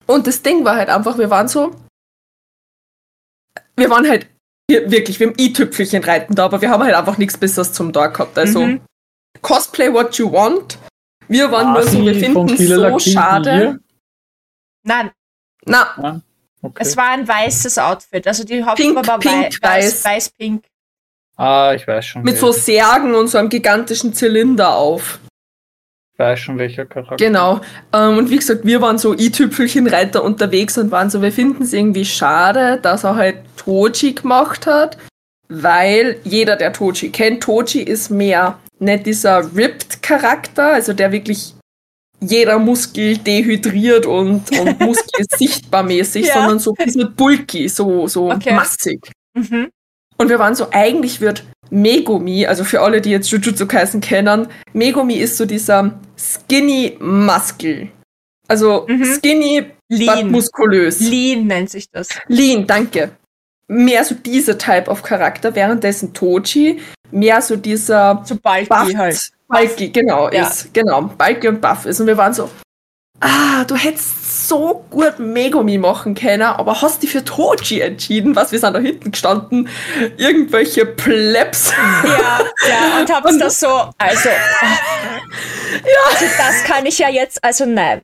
[0.08, 1.72] Und das Ding war halt einfach, wir waren so,
[3.76, 4.28] wir waren halt
[4.70, 7.94] wir, wirklich, wir haben i-Tüpfelchen reiten da, aber wir haben halt einfach nichts Besseres zum
[7.94, 8.38] Tag gehabt.
[8.38, 8.82] Also Mhm.
[9.42, 10.80] Cosplay what you want.
[11.28, 13.54] Wir waren nur so, wir finden es so schade.
[13.54, 13.80] hier?
[14.84, 15.12] nein,
[15.66, 16.22] Na, Ja,
[16.62, 16.82] okay.
[16.82, 18.28] es war ein weißes Outfit.
[18.28, 20.06] Also die Hauptfarbe Pink, war pink, wei- weiß, weiß.
[20.06, 20.66] weiß, pink.
[21.36, 22.24] ah, ich weiß schon.
[22.24, 22.60] mit so welcher.
[22.60, 25.20] Särgen und so einem gigantischen Zylinder auf.
[26.14, 27.18] Ich weiß schon, welcher Charakter.
[27.18, 27.62] Genau.
[27.94, 31.74] Ähm, und wie gesagt, wir waren so i-Tüpfelchenreiter unterwegs und waren so, wir finden es
[31.74, 34.98] irgendwie schade, dass er halt Toji gemacht hat,
[35.48, 41.54] weil jeder, der Toji kennt, Toji ist mehr nicht dieser ripped Charakter, also der wirklich
[42.20, 46.34] jeder Muskel dehydriert und, und Muskel sichtbar mäßig, Ja.
[46.36, 48.54] sondern so ein bisschen bulky, so, so Okay.
[48.54, 49.12] massig.
[49.34, 49.70] Mhm.
[50.18, 54.48] Und wir waren so, eigentlich wird Megumi, also für alle, die jetzt Jujutsu Kaisen kennen,
[54.74, 57.90] Megumi ist so dieser skinny Muskel.
[58.48, 59.06] Also Mhm.
[59.06, 60.32] skinny, Lean.
[60.32, 61.00] muskulös.
[61.02, 62.10] Lean nennt sich das.
[62.28, 63.12] Lean, danke.
[63.70, 66.80] Mehr so dieser Type of Charakter, währenddessen Toji
[67.12, 69.30] mehr so dieser So bulky halt.
[69.48, 70.48] Bulky, genau, Ja.
[70.48, 70.74] ist.
[70.74, 72.00] Genau, bulky und buff ist.
[72.00, 72.50] Und wir waren so,
[73.22, 78.36] ah, du hättest so gut Megumi machen können, aber hast dich für Toji entschieden.
[78.36, 79.68] Was, wir sind da hinten gestanden,
[80.18, 81.74] irgendwelche Plebs.
[82.04, 82.40] Ja,
[82.70, 83.68] ja, und hab's Und- das so,
[83.98, 84.30] also.
[86.10, 88.02] Also das kann ich ja jetzt, also nein.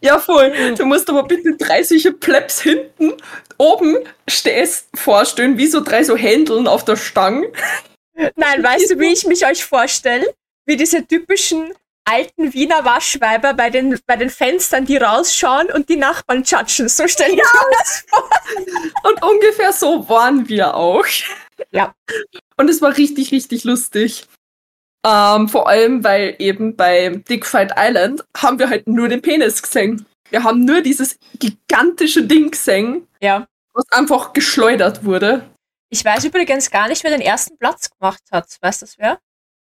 [0.00, 0.52] Ja, voll.
[0.76, 3.12] Du musst aber bitte drei solche Plebs hinten
[3.58, 3.96] oben
[4.28, 7.48] stehst, vorstellen, wie so drei so Händeln auf der Stange.
[8.36, 10.26] Nein, weißt du, wie ich mich euch vorstelle?
[10.66, 11.72] Wie diese typischen
[12.08, 16.88] alten Wiener Waschweiber bei den, bei den Fenstern, die rausschauen und die Nachbarn judgen.
[16.88, 18.30] So stelle ich mir das vor.
[19.04, 21.04] Und ungefähr so waren wir auch.
[21.70, 21.94] Ja.
[22.56, 24.26] Und es war richtig, richtig lustig.
[25.04, 29.62] Ähm, vor allem, weil eben bei Dick Fight Island haben wir halt nur den Penis
[29.62, 30.06] gesehen.
[30.30, 33.46] Wir haben nur dieses gigantische Ding gesehen, Ja.
[33.72, 35.48] was einfach geschleudert wurde.
[35.90, 38.46] Ich weiß übrigens gar nicht, wer den ersten Platz gemacht hat.
[38.60, 39.18] Weißt du das wer?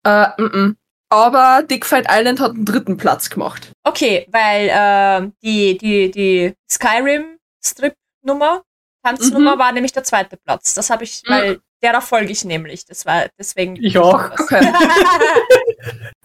[0.05, 0.75] Äh, mm -mm.
[1.11, 3.71] Aber Dick Fight Island hat einen dritten Platz gemacht.
[3.83, 8.63] Okay, weil ähm, die, die, die Skyrim-Strip-Nummer,
[9.03, 9.59] Tanznummer Mhm.
[9.59, 10.73] war nämlich der zweite Platz.
[10.75, 11.31] Das habe ich, Mhm.
[11.31, 12.85] weil derer folge ich nämlich.
[12.85, 13.75] Das war deswegen.
[13.83, 14.31] Ich auch.
[14.39, 14.71] Okay.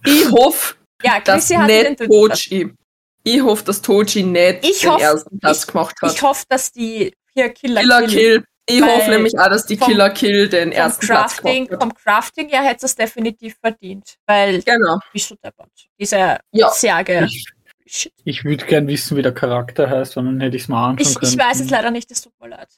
[0.07, 2.43] Ich hoffe, ja, dass nicht dritten Platz.
[2.45, 2.75] Toji.
[3.22, 6.12] Ich hoffe, dass Toji nicht Ich den hoff- ersten Platz ich- gemacht hat.
[6.12, 8.45] Ich hoffe, dass die hier Killer, Killer Kill, Kill.
[8.66, 11.66] Ich Weil hoffe nämlich auch, dass die vom- Killer Kill den vom ersten Platz Crafting,
[11.66, 11.80] gemacht hat.
[11.82, 14.14] vom Crafting her hätte es definitiv verdient.
[14.26, 14.98] Weil, Genau.
[15.12, 15.68] bist du deppert.
[16.00, 16.68] Diese Ja.
[16.70, 17.26] Särge.
[17.26, 17.44] Ich,
[17.86, 18.12] Shit.
[18.24, 21.06] ich würde gern wissen, wie der Charakter heißt, und dann hätte ich es mal anschauen
[21.12, 21.32] Ich, können.
[21.32, 22.68] ich weiß es leider nicht, es tut mir leid.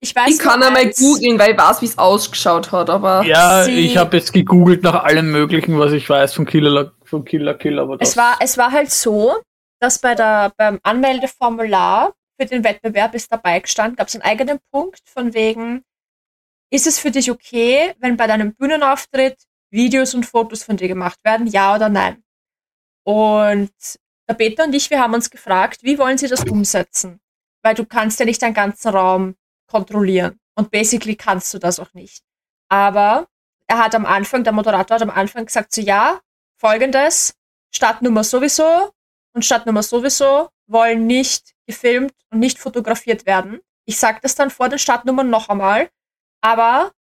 [0.00, 3.64] Ich weiß Ich kann einmal googeln, weil ich weiß, wie es ausgeschaut hat, aber Ja,
[3.64, 7.54] Sie- ich habe jetzt gegoogelt nach allem Möglichen, was ich weiß von Killer, von Killer
[7.54, 9.36] Kill, aber das Es war, es war halt so,
[9.80, 14.58] dass bei der, beim Anmeldeformular für den Wettbewerb ist dabei gestanden, gab es einen eigenen
[14.70, 15.84] Punkt von wegen,
[16.70, 19.38] ist es für dich okay, wenn bei deinem Bühnenauftritt
[19.70, 22.22] Videos und Fotos von dir gemacht werden, ja oder nein?
[23.04, 23.72] Und
[24.28, 27.20] der Peter und ich, wir haben uns gefragt, wie wollen sie das umsetzen?
[27.62, 29.36] Weil du kannst ja nicht deinen ganzen Raum
[29.68, 30.40] kontrollieren.
[30.56, 32.24] Und basically kannst du das auch nicht.
[32.68, 33.28] Aber
[33.68, 36.20] er hat am Anfang, der Moderator hat am Anfang gesagt, so ja,
[36.58, 37.34] folgendes,
[37.74, 38.92] Stadtnummer sowieso
[39.34, 43.60] und Stadtnummer sowieso wollen nicht gefilmt und nicht fotografiert werden.
[43.84, 45.90] Ich sage das dann vor den Stadtnummern noch einmal,
[46.40, 46.92] aber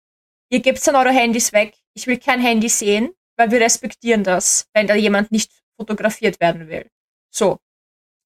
[0.50, 1.76] ihr gebt dann eure Handys weg.
[1.94, 6.68] Ich will kein Handy sehen, weil wir respektieren das, wenn da jemand nicht fotografiert werden
[6.68, 6.90] will.
[7.32, 7.60] So.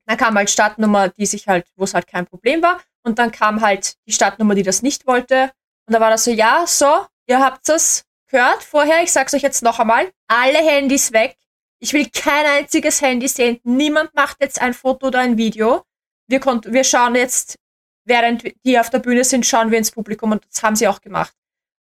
[0.06, 2.82] Dann kam halt Stadtnummer, die sich halt, wo es halt kein Problem war.
[3.04, 5.52] Und dann kam halt die Stadtnummer, die das nicht wollte.
[5.86, 9.42] Und da war das so, ja, so, ihr habt es gehört vorher, ich sag's euch
[9.42, 11.38] jetzt noch einmal, alle Handys weg.
[11.80, 13.60] Ich will kein einziges Handy sehen.
[13.64, 15.84] Niemand macht jetzt ein Foto oder ein Video.
[16.30, 17.56] Wir, wir schauen jetzt,
[18.06, 21.02] während die auf der Bühne sind, schauen wir ins Publikum und das haben sie auch
[21.02, 21.34] gemacht.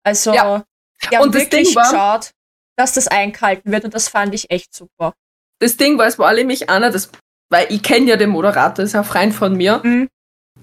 [0.04, 0.64] Also, Ja.
[1.10, 2.30] die haben Und das wirklich Ding war- geschaut,
[2.76, 5.14] dass das eingehalten wird und das fand ich echt super.
[5.60, 7.10] Das Ding war, es war nämlich einer, das,
[7.50, 9.80] weil ich kenne ja den Moderator, das ist ein Freund von mir.
[9.84, 10.08] Mhm.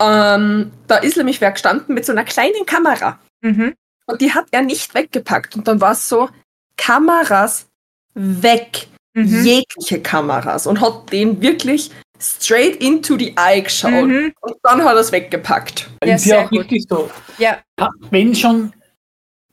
[0.02, 3.20] Ähm, da ist nämlich wer gestanden mit so einer kleinen Kamera.
[3.42, 3.76] Mhm.
[4.08, 5.56] Und die hat er nicht weggepackt.
[5.56, 6.30] Und dann war es so,
[6.78, 7.68] Kameras
[8.14, 8.88] weg.
[9.14, 9.44] Mhm.
[9.44, 10.68] Jegliche Kameras.
[10.68, 14.08] Und hat den wirklich straight into the eye geschaut.
[14.08, 14.34] Mhm.
[14.42, 15.90] Und dann hat er es weggepackt.
[16.04, 16.60] Ja, ist ja auch gut.
[16.62, 17.10] richtig so.
[17.38, 17.62] Ja,
[18.10, 18.74] wenn schon,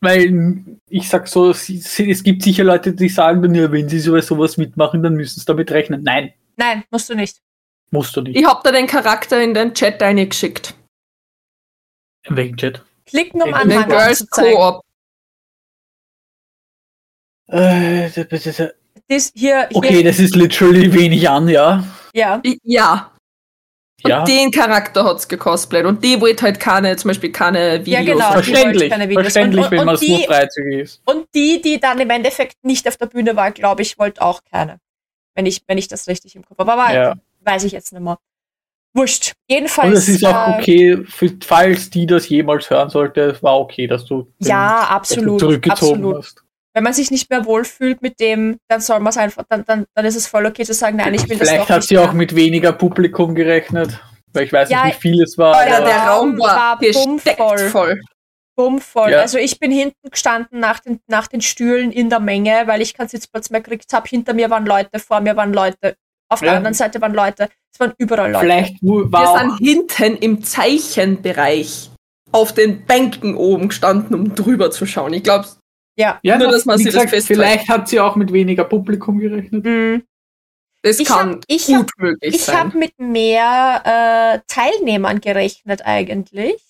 [0.01, 3.99] weil ich sag so, es, es gibt sicher Leute, die sagen dann, ja, wenn sie
[4.01, 6.03] so sowas mitmachen, dann müssen sie damit rechnen.
[6.03, 7.39] Nein, nein, musst du nicht.
[7.91, 8.37] musst du nicht.
[8.37, 10.75] Ich hab da den Charakter in den Chat reingeschickt.
[12.25, 12.85] In welchem Chat?
[13.07, 14.27] Klicken, um In In den Anhang Girls.
[14.31, 14.85] Co-op.
[17.49, 18.75] Äh, das- das- das-
[19.09, 21.85] Das hier, hier, okay, das ist literally wenig an, ja.
[22.13, 22.41] Ja.
[22.65, 23.09] Ja.
[24.05, 25.85] Und Ja, den Charakter hat's gecosplayt.
[25.87, 28.05] Und die wollte halt keine, zum Beispiel keine Ja, Videos.
[28.07, 28.27] genau.
[28.29, 29.23] die verständlich, keine Videos.
[29.23, 31.03] verständlich, Und- und- wenn und man so die- freizügig ist.
[31.05, 34.41] Und die, die dann im Endeffekt nicht auf der Bühne war, glaube ich, wollte auch
[34.51, 34.79] keine.
[35.37, 36.73] Wenn ich, wenn ich das richtig im Kopf habe.
[36.73, 37.15] Aber Ja.
[37.45, 38.19] weiß ich jetzt nicht mehr.
[38.95, 39.33] Wurscht.
[39.49, 39.89] Jedenfalls.
[39.89, 43.59] Und es ist auch äh, okay, für, falls die das jemals hören sollte, es war
[43.59, 45.39] okay, dass du, den- Ja, absolut.
[45.41, 46.17] zurückgezogen absolut.
[46.19, 46.42] hast.
[46.75, 49.85] Wenn man sich nicht mehr wohlfühlt mit dem, dann soll man es einfach, dann, dann,
[49.95, 52.05] dann ist es voll okay zu sagen, nein, ich will das Vielleicht hat sie mehr.
[52.09, 54.01] auch mit weniger Publikum gerechnet,
[54.33, 55.55] weil ich weiß Ja, nicht, wie viel es war.
[55.55, 57.59] Aber- der Raum war, war bummvoll.
[57.69, 58.01] voll.
[58.57, 59.11] bummvoll.
[59.11, 59.21] Ja.
[59.21, 62.95] Also ich bin hinten gestanden nach den, nach den Stühlen in der Menge, weil ich
[62.95, 64.09] keinen Sitzplatz mehr gekriegt habe.
[64.09, 65.95] Hinter mir waren Leute, vor mir waren Leute,
[66.31, 66.57] auf der Ja.
[66.57, 67.49] anderen Seite waren Leute.
[67.75, 68.45] Es waren überall Leute.
[68.45, 71.91] Vielleicht Wir war auch, sind hinten im Zeichenbereich
[72.31, 75.13] auf den Bänken oben gestanden, um drüber zu schauen.
[75.13, 75.47] Ich glaube,
[75.97, 76.19] Ja.
[76.23, 77.39] ja, nur, das, dass man sich das gesagt, festhält.
[77.39, 79.65] vielleicht hat sie auch mit weniger Publikum gerechnet.
[79.65, 80.03] Mm.
[80.83, 82.57] das Ich kann hab- ich gut hab- möglich Ich sein.
[82.57, 86.63] habe mit mehr äh, Teilnehmern gerechnet eigentlich.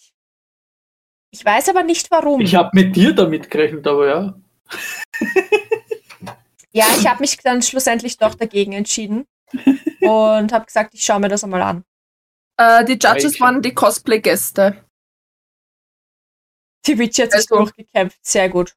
[1.30, 2.40] Ich weiß aber nicht warum.
[2.40, 4.34] Ich habe mit dir damit gerechnet, aber ja.
[6.72, 9.26] ja, ich habe mich dann schlussendlich doch dagegen entschieden
[10.00, 11.84] und habe gesagt, ich schaue mir das einmal an.
[12.58, 14.84] äh, die Judges waren die Cosplay-Gäste.
[16.86, 18.74] Die Witch hat sich Also- durchgekämpft, sehr gut.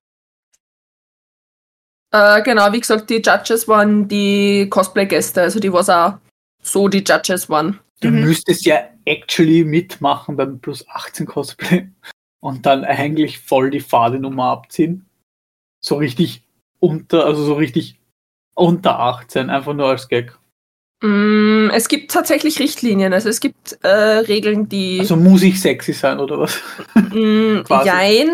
[2.11, 6.13] Äh, genau, wie gesagt, die Judges waren die Cosplay-Gäste, also die was auch
[6.61, 7.79] so die Judges waren.
[8.01, 8.21] Du Mhm.
[8.21, 11.87] müsstest ja actually mitmachen beim Plus 18 Cosplay
[12.41, 15.05] und dann eigentlich voll die Fadenummer abziehen.
[15.81, 16.43] So richtig
[16.79, 17.99] unter, also so richtig
[18.55, 20.37] unter 18, einfach nur als Gag.
[21.03, 25.93] Mm, es gibt tatsächlich Richtlinien, also es gibt äh, Regeln, die Also muss ich sexy
[25.93, 26.61] sein oder was?
[26.95, 28.29] Mm, jein.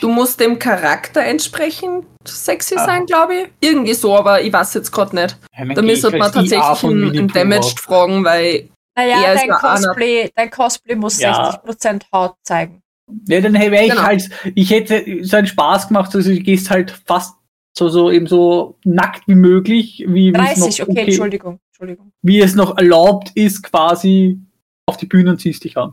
[0.00, 2.86] Du musst dem Charakter entsprechend sexy Aha.
[2.86, 3.48] sein, glaube ich.
[3.60, 5.36] Irgendwie so, aber ich weiß jetzt gerade nicht.
[5.56, 6.84] Ja, Da müsste man als IA tatsächlich
[7.18, 11.60] einen, Damaged fragen, weil Naja, Er ist dein Cosplay, dein Cosplay muss Ja.
[11.66, 12.80] 60% Haut zeigen.
[13.28, 14.02] Ja, dann wäre ich Genau.
[14.02, 17.36] halt, ich hätte so einen Spaß gemacht, also du gehst halt fast
[17.76, 22.12] so, so eben so nackt wie möglich, wie, wie, es 30, noch, okay, Entschuldigung, Entschuldigung.
[22.22, 24.40] wie es noch erlaubt ist, quasi
[24.86, 25.92] auf die Bühne und ziehst dich an.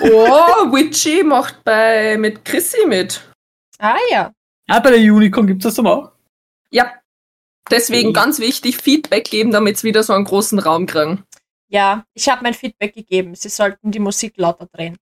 [0.00, 3.22] Oh, Witchy macht bei mit Chrissy mit.
[3.78, 4.32] Ah ja.
[4.68, 6.12] Ja, bei der Unicorn gibt es das dann auch.
[6.70, 6.94] Ja.
[7.70, 11.24] Deswegen ganz wichtig, Feedback geben, damit sie wieder so einen großen Raum kriegen.
[11.68, 13.34] Ja, ich habe mein Feedback gegeben.
[13.34, 14.96] Sie sollten die Musik lauter drehen.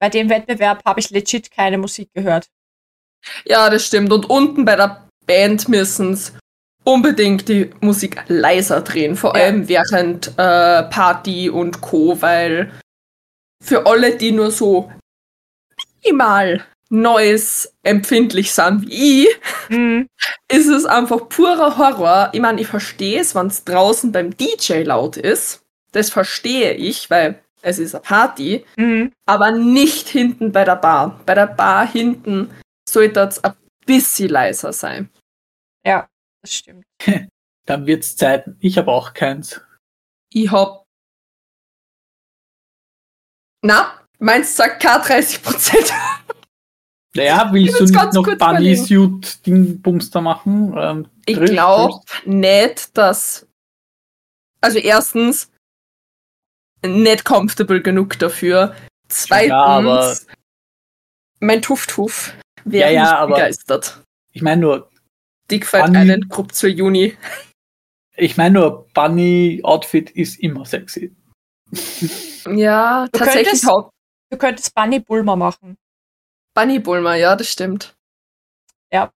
[0.00, 2.48] Bei dem Wettbewerb habe ich legit keine Musik gehört.
[3.44, 4.12] Ja, das stimmt.
[4.12, 6.32] Und unten bei der Band müssen sie
[6.84, 9.44] unbedingt die Musik leiser drehen, vor Ja.
[9.44, 12.72] allem während äh, Party und Co., weil
[13.62, 14.90] für alle, die nur so
[16.02, 19.40] minimal Neues empfindlich sind wie ich,
[19.70, 20.06] Mhm.
[20.52, 22.30] ist es einfach purer Horror.
[22.32, 25.62] Ich meine, ich verstehe es, wenn es draußen beim DJ laut ist.
[25.92, 29.12] Das verstehe ich, weil es ist eine Party Mhm.
[29.26, 31.20] aber nicht hinten bei der Bar.
[31.26, 32.50] Bei der Bar hinten
[32.88, 33.54] sollte es ein
[33.86, 35.08] bisschen leiser sein.
[35.84, 36.06] Ja,
[36.42, 36.84] das stimmt.
[37.66, 38.44] Dann wird's Zeit.
[38.60, 39.60] Ich habe auch keins.
[40.32, 40.83] Ich hab.
[43.64, 45.90] Na, meins sagt K30 Prozent.
[47.16, 48.76] Naja, willst Ich du nicht noch Bunny.
[48.76, 50.74] Suit Ding Bumster machen?
[50.76, 53.46] Ähm, Ich glaube nicht, dass.
[54.60, 55.50] Also, erstens,
[56.84, 58.74] nicht comfortable genug dafür.
[59.08, 60.16] Zweitens, Ja, aber-
[61.40, 62.34] mein Tuff-Tuff
[62.64, 64.02] wäre Ja, ja, nicht begeistert.
[64.32, 64.90] Ich meine nur,
[65.50, 67.16] Dickfight Bunny- Island Group zur Juni.
[68.16, 71.14] ich meine nur, Bunny Outfit ist immer sexy.
[72.48, 73.90] Ja, Du tatsächlich könntest- auch
[74.30, 75.76] Du könntest Bunny Bulmer machen.
[76.54, 77.94] Bunny Bulmer, ja, das stimmt.
[78.92, 79.10] Ja.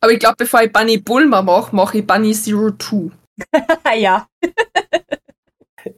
[0.00, 3.10] Aber ich glaube, bevor ich Bunny Bulmer mache, mache ich Bunny Zero Two.
[3.96, 4.26] ja.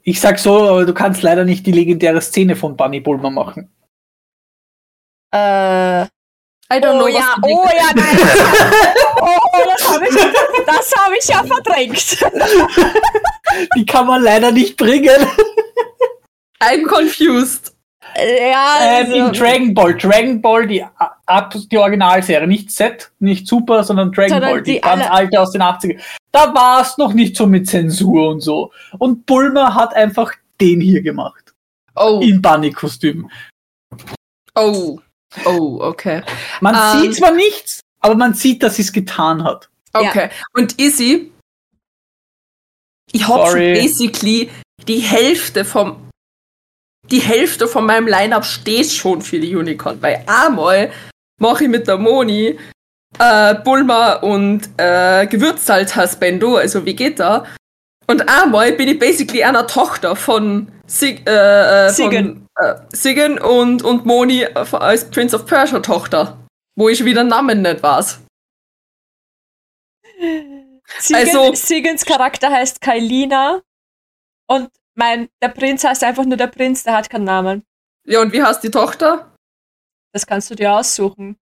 [0.03, 3.71] Ich sag so, aber du kannst leider nicht die legendäre Szene von Bunny Bulmer machen.
[5.33, 8.19] Äh, I don't oh know, ja, was du oh ja, nein.
[9.21, 10.15] oh, oh, das habe ich,
[10.67, 12.21] das hab ich ja verdrängt.
[13.77, 15.27] Die kann man leider nicht bringen.
[16.61, 17.73] I'm confused.
[18.17, 19.95] Ja, Ähm, in also, Dragon Ball.
[19.97, 20.85] Dragon Ball, die,
[21.71, 22.47] die Originalserie.
[22.47, 24.63] Nicht Z, nicht Super, sondern Dragon Sondern Ball.
[24.63, 26.01] Die, die ganz alte aus den 80ern.
[26.33, 28.73] Da war es noch nicht so mit Zensur und so.
[28.99, 31.53] Und Bulma hat einfach den hier gemacht.
[31.97, 33.31] Oh, In Bunny-Kostüm.
[34.55, 34.99] oh,
[35.45, 36.23] oh, okay.
[36.61, 37.01] Man Ähm.
[37.03, 39.69] sieht zwar nichts, aber man sieht, dass sie es getan hat.
[39.93, 40.29] Okay.
[40.55, 41.33] Und Izzy,
[43.13, 43.75] ich hab schon Sorry.
[43.75, 44.51] basically
[44.87, 46.06] die Hälfte vom
[47.11, 50.91] die Hälfte von meinem Line-Up steht schon für die Unicorn, weil einmal
[51.41, 52.59] mache ich mit der Moni
[53.19, 57.47] äh, Bulma und äh, Gewürzsalz-Husbando, also Vegeta.
[58.09, 62.47] Und einmal bin ich basically einer Tochter von Sig äh, äh, Sigen.
[62.57, 66.39] Von, äh, Sigen und, und Moni äh, als Prince of Persia Tochter.
[66.77, 68.21] Wo ich wieder Namen nicht weiß.
[70.99, 73.61] Sigen, also- Sigens Charakter heißt Kailina
[74.49, 77.63] und mein, der Prinz heißt einfach nur der Prinz, der hat keinen Namen.
[78.07, 79.33] Ja, und wie heißt die Tochter?
[80.13, 81.37] Das kannst du dir aussuchen.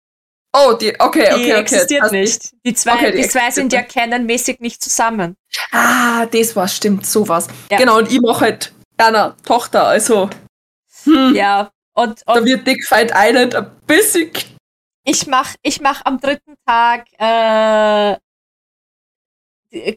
[0.56, 1.60] Oh, die, okay, Die okay, okay.
[1.60, 2.54] existiert Passt nicht.
[2.64, 5.36] Die zwei, Okay, die die zwei sind ja kennenmäßig nicht zusammen.
[5.72, 7.48] Ah, das war stimmt, sowas.
[7.70, 7.76] Ja.
[7.78, 10.30] Genau, und ich mache halt einer Tochter, also.
[11.04, 11.70] Hm, Ja.
[11.96, 14.30] Und, Da und wird Dick Fight Island ein bisschen.
[15.04, 18.16] ich mach, ich mach am dritten Tag äh,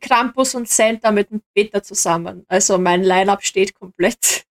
[0.01, 2.43] Krampus und Santa mit dem Peter zusammen.
[2.47, 4.43] Also mein Line-Up steht komplett.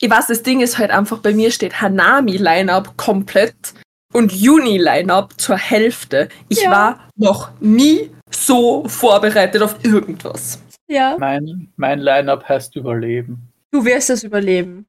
[0.00, 3.74] Ich weiß, das Ding ist halt einfach, bei mir steht Hanami-Line-Up komplett
[4.12, 6.28] und Juni-Line-Up zur Hälfte.
[6.48, 6.70] Ich Ja.
[6.70, 10.62] war noch nie so vorbereitet auf irgendwas.
[10.86, 11.16] Ja.
[11.18, 13.52] Mein, mein Line-Up heißt Überleben.
[13.70, 14.86] Du wirst es überleben.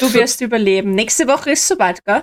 [0.00, 0.94] Du wirst überleben.
[0.94, 2.22] Nächste Woche ist soweit, gell?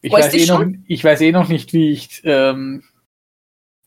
[0.00, 2.84] Ich weiß, du eh noch, ich weiß eh noch nicht, wie ich ähm,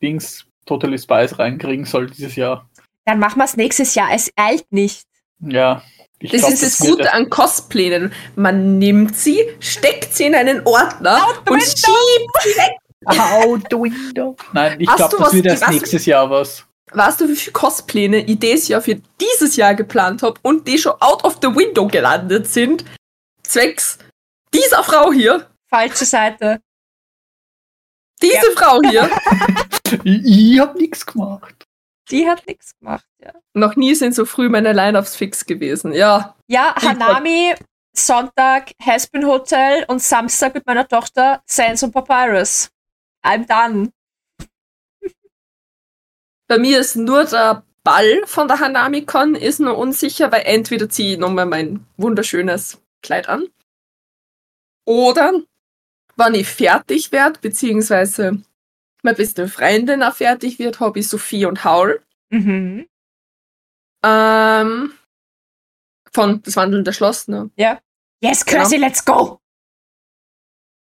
[0.01, 2.69] Dings Totally Spice reinkriegen soll dieses Jahr.
[3.05, 4.09] Dann machen wir es nächstes Jahr.
[4.13, 5.05] Es eilt nicht.
[5.39, 5.83] Ja.
[6.19, 8.13] Ich Das glaub, ist das wird Gute an Cosplaynen.
[8.35, 11.75] Man nimmt sie, steckt sie in einen Ordner Out the und window!
[11.75, 12.77] schiebt sie weg.
[13.05, 14.35] Out the window.
[14.53, 16.65] Nein, ich glaube, das wird erst nächstes Jahr was.
[16.91, 20.77] Weißt du, wie viele Cospläne ich dieses Jahr für dieses Jahr geplant habe und die
[20.77, 22.85] schon out of the window gelandet sind?
[23.43, 23.97] Zwecks
[24.53, 26.61] dieser Frau hier, Falsche Seite.
[28.21, 29.09] diese Frau hier.
[30.03, 31.67] Ich, habe nichts gemacht.
[32.09, 33.33] Die hat nichts gemacht, ja.
[33.53, 35.93] Noch nie sind so früh meine Line-Ups fix gewesen.
[35.93, 37.55] Ja, Ja, Hanami,
[37.93, 42.69] Sonntag Haspin Hotel und Samstag mit meiner Tochter Sans und Papyrus.
[43.23, 43.91] I'm done.
[46.47, 51.13] bei mir ist nur der Ball von der Hanami-Con ist noch unsicher, weil entweder ziehe
[51.13, 53.47] ich nochmal mein wunderschönes Kleid an
[54.85, 55.33] oder
[56.21, 58.41] wenn ich fertig werde, beziehungsweise
[59.03, 62.01] meine beste Freundin auch fertig wird, habe ich Sophie und Haul.
[62.29, 62.87] Mhm.
[64.03, 64.93] Ähm,
[66.13, 67.49] von Das wandelnde Schloss, ne?
[68.21, 68.61] Yes, Genau.
[68.61, 69.39] Cursey, let's go!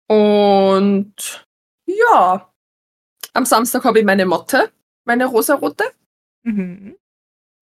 [0.07, 1.47] Und
[1.85, 2.51] ja,
[3.33, 4.71] am Samstag habe ich meine Motte,
[5.05, 5.85] meine rosarote.
[6.43, 6.97] Mhm.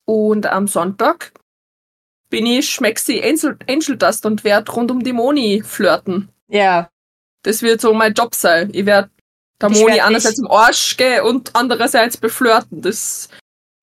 [0.05, 1.32] Und am Sonntag
[2.30, 6.30] bin ich Schmexi Angel, Angel Dust und werde rund um die Moni flirten.
[6.47, 6.89] Ja,
[7.44, 8.70] Das wird so mein Job sein.
[8.74, 9.10] Ich werde
[9.62, 12.82] der Ich Moni werd einerseits im Arsch gehen und andererseits beflirten.
[12.82, 13.30] Das,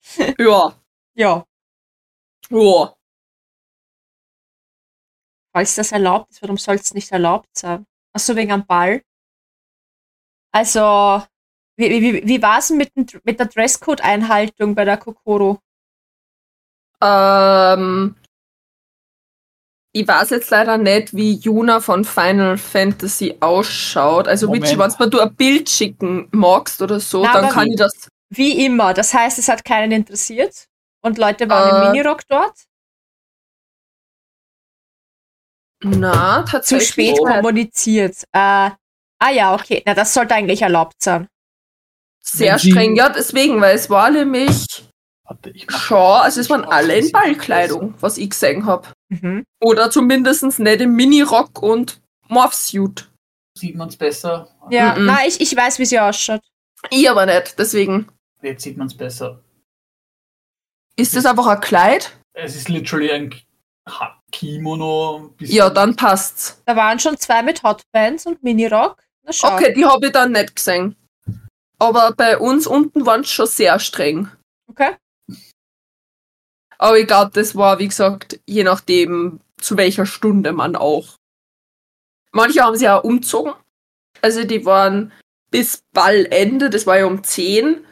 [0.38, 0.74] ja,
[1.14, 1.44] ja.
[2.50, 2.94] ja.
[5.54, 7.86] Falls das erlaubt ist, warum soll es nicht erlaubt sein?
[8.12, 9.02] Achso, wegen am Ball.
[10.52, 11.22] Also,
[11.76, 15.60] wie, wie, wie war es mit, dem- mit der Dresscode-Einhaltung bei der Kokoro?
[17.02, 18.16] Ähm,
[20.00, 24.28] ich weiß jetzt leider nicht, wie Juna von Final Fantasy ausschaut.
[24.28, 24.64] Also, Moment.
[24.64, 28.08] Witchy, wenn du ein Bild schicken magst oder so, Na, dann kann wie- ich das.
[28.28, 28.92] Wie immer.
[28.94, 30.66] Das heißt, es hat keinen interessiert.
[31.02, 32.54] Und Leute waren Äh, im Minirock dort.
[35.84, 36.88] Na, Zu tatsächlich.
[36.88, 38.24] spät kommuniziert.
[38.32, 38.70] Äh,
[39.18, 39.82] ah ja, okay.
[39.86, 41.28] Na, das sollte eigentlich erlaubt sein.
[42.20, 42.96] Sehr Wenn streng.
[42.96, 44.66] Ja, deswegen, weil es war nämlich
[45.28, 48.88] Warte, ich mach schon, also es waren alle in Ballkleidung, was ich gesehen habe.
[49.08, 49.44] Mhm.
[49.60, 53.08] Oder zumindest nicht im Minirock und Morphsuit.
[53.56, 54.48] Sieht man es besser?
[54.70, 55.06] Ja, Mhm.
[55.06, 56.42] na, ich, ich weiß, wie sie ausschaut.
[56.90, 58.08] Ich aber nicht, deswegen.
[58.42, 59.42] Jetzt sieht man es besser.
[60.96, 62.16] Ist das einfach ein Kleid?
[62.34, 63.34] Es ist literally ein
[64.32, 65.16] Kimono.
[65.18, 66.60] ein bisschen- Ja, dann passt's.
[66.66, 69.00] Da waren schon zwei mit Hotbands und Minirock.
[69.24, 69.54] Na schau.
[69.54, 70.96] Okay, die habe ich dann nicht gesehen.
[71.78, 74.28] Aber bei uns unten waren es schon sehr streng.
[74.68, 74.96] Okay.
[76.78, 81.16] Aber ich glaube, das war, wie gesagt, je nachdem, zu welcher Stunde man auch.
[82.32, 83.52] Manche haben sich auch umzogen.
[84.22, 85.12] Also die waren
[85.50, 87.84] bis Ballende, das war ja um 10,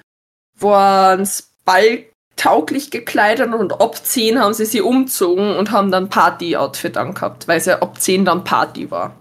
[0.59, 1.29] waren
[1.65, 7.59] balltauglich gekleidet und ab 10 haben sie sie umzogen und haben dann Party-Outfit angehabt, weil
[7.59, 9.17] es ja ab 10 dann Party war.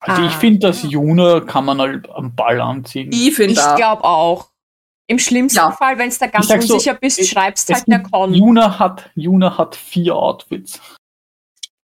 [0.00, 0.38] Also ich Ah.
[0.38, 3.10] finde, das Juna kann man halt am Ball anziehen.
[3.12, 4.48] Ich finde Ich glaube auch.
[5.08, 5.72] Im schlimmsten Ja.
[5.72, 8.02] Fall, wenn du da ganz Ich sag so, unsicher bist, es- schreibst Es halt der
[8.02, 8.32] Con.
[8.34, 10.80] Juna hat, Juna hat vier Outfits.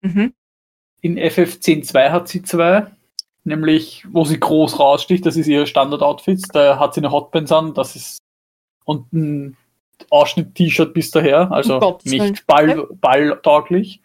[0.02, 0.32] Mhm.
[1.00, 2.86] In FF102 hat sie zwei,
[3.44, 6.48] nämlich wo sie groß raussticht, das ist ihre Standard-Outfits.
[6.52, 8.18] Da hat sie eine Hotpants an, das ist
[8.84, 9.56] und ein
[10.10, 12.30] Ausschnitt-T-Shirt bis daher, also Willen.
[12.32, 14.00] nicht ball, balltauglich.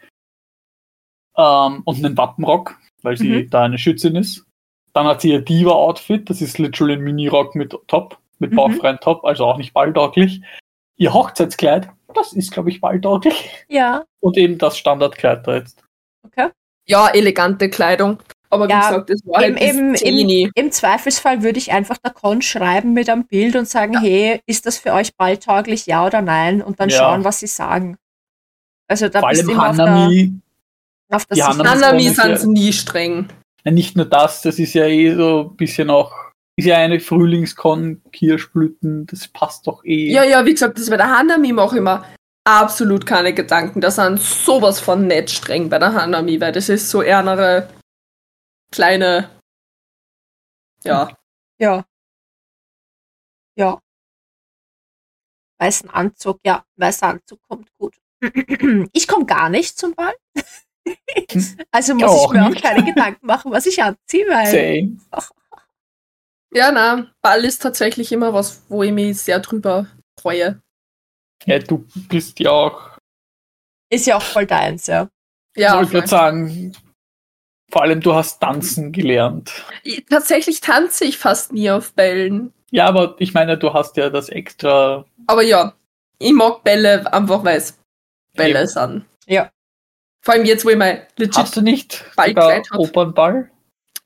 [1.36, 3.49] Ähm, und einen Wappenrock, weil sie Mhm.
[3.49, 4.45] da eine Schützin ist.
[4.93, 8.56] Dann hat sie ihr Diva-Outfit, das ist literally ein Mini-Rock mit Top, mit Mhm.
[8.56, 10.42] bauchfreien Top, also auch nicht balltauglich.
[10.98, 13.50] Ihr Hochzeitskleid, das ist, glaube ich, balltauglich.
[13.68, 15.84] Ja, Und eben das Standardkleid da jetzt.
[16.26, 16.50] okay.
[16.88, 18.20] Ja, elegante Kleidung.
[18.50, 20.52] Aber wie Ja, gesagt, das war Im, halt im, im, 10.
[20.54, 24.68] Im Zweifelsfall würde ich einfach der Con schreiben mit einem Bild und sagen, hey, ist
[24.68, 26.62] das für euch balltauglich, ja oder nein?
[26.62, 26.98] Und dann Ja.
[27.00, 27.98] schauen, was sie sagen.
[28.88, 30.34] Also da Vor bist allem du immer auf der, Hanami,
[31.10, 33.28] auf der Hanami- ja- sind nie streng.
[33.64, 36.14] Na, nicht nur das, das ist ja eh so ein bisschen auch,
[36.56, 40.12] ist ja eine Frühlingskon, Kirschblüten, das passt doch eh.
[40.12, 42.04] Ja, ja, wie gesagt, das bei der Hanami mache ich mir
[42.45, 43.82] absolut keine Gedanken.
[43.82, 47.70] Da sind sowas von nicht streng bei der Hanami, weil das ist so eher eine
[48.72, 49.30] kleine.
[50.84, 51.10] Ja.
[51.60, 51.86] Ja.
[53.56, 53.80] Ja.
[55.60, 57.95] Weißen Anzug, ja, weißer Anzug kommt gut.
[58.93, 60.14] Ich komme gar nicht zum Ball.
[61.72, 62.64] also muss Ja, ich mir auch nicht.
[62.64, 64.97] keine Gedanken machen, was ich anziehe, weil Same.
[66.54, 69.88] Ja, na, Ball ist tatsächlich immer was, wo ich mich sehr drüber
[70.20, 70.62] freue.
[71.45, 72.97] Ja, du bist ja auch,
[73.89, 75.10] ist ja auch voll deins, ja.
[75.56, 75.99] ich Ja, wollte voll.
[76.01, 76.74] gerade sagen,
[77.72, 79.51] vor allem du hast tanzen gelernt.
[79.84, 82.54] Ich- tatsächlich tanze ich fast nie auf Bällen.
[82.72, 85.74] Ja, aber ich meine, du hast ja das extra, Aber ja,
[86.20, 87.78] ich mag Bälle einfach, weil es
[88.36, 88.68] Bälle Eben.
[88.68, 89.06] sind.
[89.28, 89.51] Ja.
[90.22, 92.68] Vor allem jetzt, wo ich mal legit hast du nicht Ballkleid.
[92.78, 93.49] Opernball?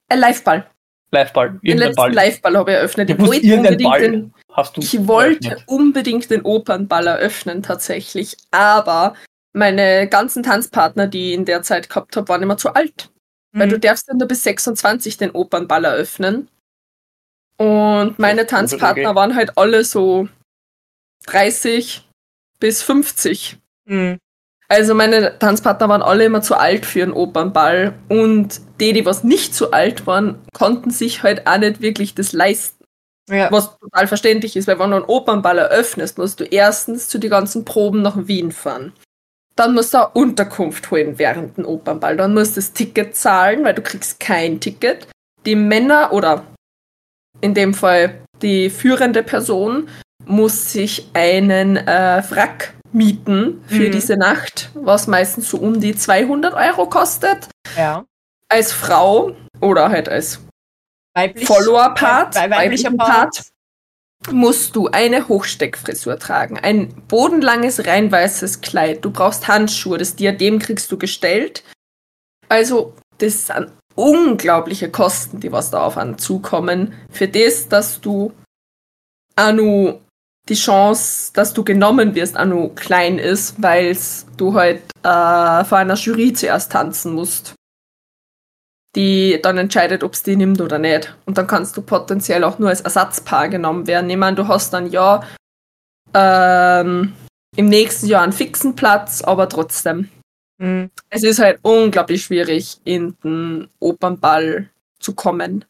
[0.09, 0.69] ein Liveball.
[1.11, 2.11] Liveball, Den letzten Ball.
[2.13, 3.09] Liveball habe ich eröffnet.
[3.09, 5.67] Ich wollte unbedingt Ball den, hast du ich wollte eröffnet.
[5.69, 8.35] unbedingt den Opernball eröffnen, tatsächlich.
[8.51, 9.13] Aber
[9.53, 13.09] meine ganzen Tanzpartner, die ich in der Zeit gehabt habe, waren immer zu alt.
[13.53, 13.71] Weil Mhm.
[13.71, 16.49] du darfst ja nur bis 26 den Opernball eröffnen.
[17.57, 20.27] Und meine ist Tanzpartner waren halt alle so
[21.25, 22.07] 30
[22.59, 23.57] bis 50.
[23.85, 24.17] Mhm.
[24.67, 29.23] Also meine Tanzpartner waren alle immer zu alt für einen Opernball und die, die was
[29.23, 32.83] nicht zu alt waren, konnten sich halt auch nicht wirklich das leisten.
[33.29, 33.51] Ja.
[33.51, 37.29] Was total verständlich ist, weil wenn du einen Opernball eröffnest, musst du erstens zu den
[37.29, 38.93] ganzen Proben nach Wien fahren.
[39.55, 42.15] Dann musst du auch Unterkunft holen während dem Opernball.
[42.15, 45.07] Dann musst du das Ticket zahlen, weil du kriegst kein Ticket.
[45.45, 46.43] Die Männer oder
[47.41, 49.89] in dem Fall die führende Person
[50.25, 53.91] muss sich einen äh, Wrack mieten für Mhm.
[53.91, 57.49] diese Nacht, was meistens so um die 200 Euro kostet.
[57.75, 58.05] ja.
[58.49, 60.41] Als Frau oder halt als
[61.15, 61.47] Weiblich.
[61.47, 63.43] Follower-Part, Wei- weiblicher Part.
[64.31, 66.57] musst du eine Hochsteckfrisur tragen.
[66.59, 69.03] Ein bodenlanges, rein weißes Kleid.
[69.03, 69.97] Du brauchst Handschuhe.
[69.97, 71.63] Das Diadem kriegst du gestellt.
[72.49, 76.93] Also, das sind unglaubliche Kosten, die was da auf einen zukommen.
[77.11, 78.31] Für das, dass du
[79.35, 79.99] Anu
[80.49, 83.97] die Chance, dass du genommen wirst, Anu klein ist, weil
[84.37, 87.53] du halt äh, vor einer Jury zuerst tanzen musst
[88.97, 91.15] die dann entscheidet, ob es die nimmt oder nicht.
[91.25, 94.09] Und dann kannst du potenziell auch nur als Ersatzpaar genommen werden.
[94.09, 95.23] Ich meine, du hast dann ja
[96.15, 97.13] ähm,
[97.55, 100.09] im nächsten Jahr einen fixen Platz, aber trotzdem.
[100.57, 100.89] Mhm.
[101.11, 105.63] Es ist halt unglaublich schwierig, in den Opernball zu kommen.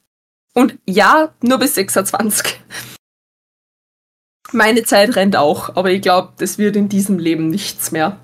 [0.53, 2.61] Und ja, nur bis 26.
[4.53, 8.17] Meine Zeit rennt auch, aber ich glaube, das wird in diesem Leben nichts mehr.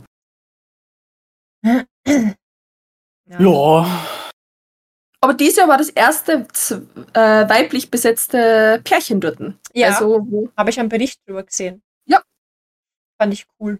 [3.25, 4.22] Ja,
[5.23, 6.45] Aber dieses Jahr war das erste
[7.13, 7.17] äh,
[7.49, 9.37] weiblich besetzte Pärchen dort.
[9.71, 11.81] Ja, Also, habe ich einen Bericht drüber gesehen.
[12.05, 12.21] Ja.
[13.17, 13.79] Fand ich cool.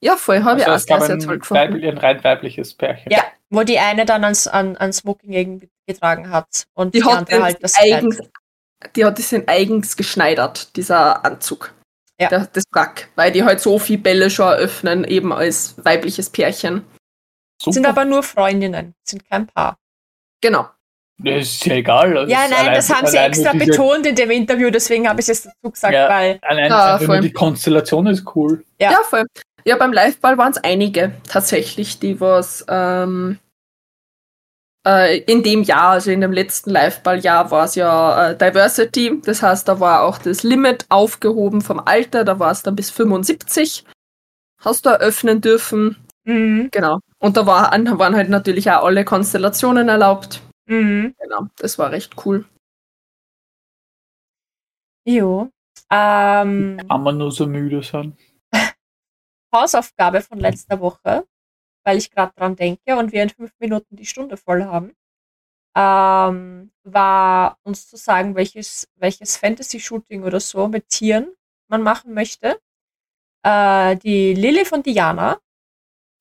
[0.00, 1.62] ja, voll, habe ich also auch es gab sehr, sehr ein, toll gefunden.
[1.62, 3.12] weiblich, ein rein weibliches Pärchen.
[3.12, 7.04] Ja, wo die eine dann ans, an, an Smoking irgendwie getragen hat und Die die,
[7.04, 8.96] hat, andere das halt das eigens, Kleid.
[8.96, 11.74] die hat das in eigens geschneidert, dieser Anzug.
[12.18, 12.28] Ja.
[12.30, 13.10] Der, das Wrack.
[13.14, 16.82] Weil die halt so viel Bälle schon eröffnen, eben als weibliches Pärchen.
[17.60, 17.74] Super.
[17.74, 19.76] Sind aber nur Freundinnen, sind kein Paar.
[20.42, 20.68] Genau.
[21.18, 22.16] Das ist ja egal.
[22.18, 25.28] also Ja, nein, allein- das haben sie extra betont in dem Interview, deswegen habe ich
[25.28, 26.08] es dazu gesagt, Ja.
[26.08, 28.64] weil Allein Ja, einfach nur die Konstellation ist cool.
[28.80, 28.90] Ja.
[28.92, 29.24] Ja, voll.
[29.64, 33.38] Ja, beim Liveball waren es einige tatsächlich, die was ähm,
[34.84, 39.20] äh, in dem Jahr, also in dem letzten Liveball-Jahr, war es ja äh, Diversity.
[39.24, 42.24] Das heißt, da war auch das Limit aufgehoben vom Alter.
[42.24, 43.84] Da war es dann bis 75.
[44.60, 45.96] Hast du eröffnen dürfen.
[46.24, 46.68] Mhm.
[46.70, 47.00] Genau.
[47.18, 50.42] Und da war, waren halt natürlich auch alle Konstellationen erlaubt.
[50.66, 51.14] Mhm.
[51.18, 52.44] Genau, das war recht cool.
[55.04, 55.50] Jo.
[55.90, 58.16] Ähm, Kann man nur so müde sein.
[59.54, 61.26] Hausaufgabe von letzter Woche,
[61.84, 64.92] weil ich gerade dran denke und wir in fünf Minuten die Stunde voll haben,
[65.76, 71.32] ähm, war uns zu sagen, welches, welches Fantasy-Shooting oder so mit Tieren
[71.68, 72.60] man machen möchte.
[73.44, 75.41] Äh, die Lilly von Diana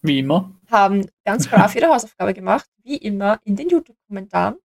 [0.02, 0.52] Wie immer.
[0.70, 4.58] haben ganz brav ihre Hausaufgabe gemacht, wie immer in den YouTube-Kommentaren.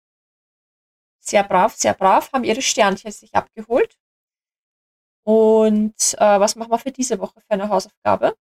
[1.20, 3.98] Sehr brav, sehr brav, haben ihre Sternchen sich abgeholt.
[5.24, 8.36] Und äh, was machen wir für diese Woche für eine Hausaufgabe?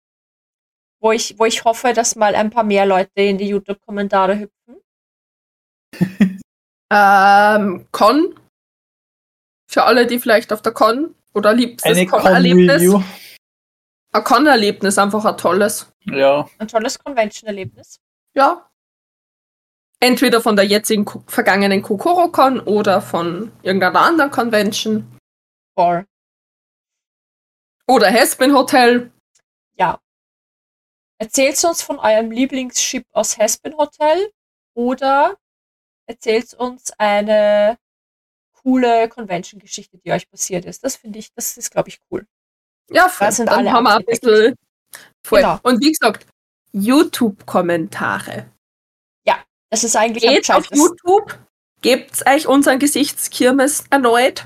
[0.99, 4.81] Wo ich, wo ich hoffe, dass mal ein paar mehr Leute in die YouTube-Kommentare hüpfen.
[6.93, 8.35] Ähm, Con.
[9.65, 13.01] Für alle, die vielleicht auf der Con oder liebstes Eine Con-Erlebnis.
[14.13, 15.91] Ein Con-Erlebnis, einfach ein tolles.
[16.01, 16.49] Ja.
[16.57, 18.01] Ein tolles Convention-Erlebnis.
[18.33, 18.69] Ja.
[19.99, 25.17] Entweder von der jetzigen vergangenen Kokoro-Con oder von irgendeiner anderen Convention.
[25.75, 26.05] Voll.
[27.87, 29.11] Oder Hespin Hotel.
[29.75, 29.99] Ja.
[31.17, 34.31] Erzählt uns von eurem Lieblingsschiff aus Hespin Hotel
[34.73, 35.37] oder
[36.05, 37.77] erzählt uns eine
[38.53, 40.83] coole Convention-Geschichte, die euch passiert ist.
[40.83, 42.27] Das finde ich, das ist, glaube ich, cool.
[42.91, 43.27] Ja, voll.
[43.27, 44.55] Da sind dann alle haben wir ein bisschen.
[45.25, 45.39] Voll.
[45.41, 45.59] Genau.
[45.63, 46.25] Und wie gesagt,
[46.73, 48.47] YouTube-Kommentare.
[49.73, 50.77] Das ist eigentlich am Geht auf gescheitesten.
[51.05, 51.39] YouTube,
[51.79, 54.45] gebt euch unseren Gesichtskirmes erneut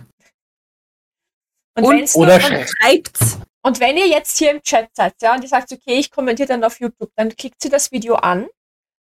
[1.75, 3.39] Und, und- Oder schreibt's.
[3.63, 6.47] und wenn ihr jetzt hier im Chat seid, ja, und ihr sagt, okay, ich kommentiere
[6.49, 8.47] dann auf YouTube, dann klickt sie das Video an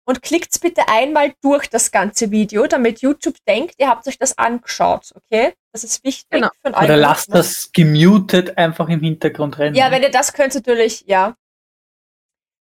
[0.05, 4.37] und klickt bitte einmal durch das ganze Video, damit YouTube denkt, ihr habt euch das
[4.39, 5.55] angeschaut, okay?
[5.73, 6.49] Das ist wichtig Genau.
[6.61, 9.75] für den Oder lasst das gemutet einfach im Hintergrund rennen.
[9.77, 11.37] Ja, wenn ihr das könnt, natürlich, ja.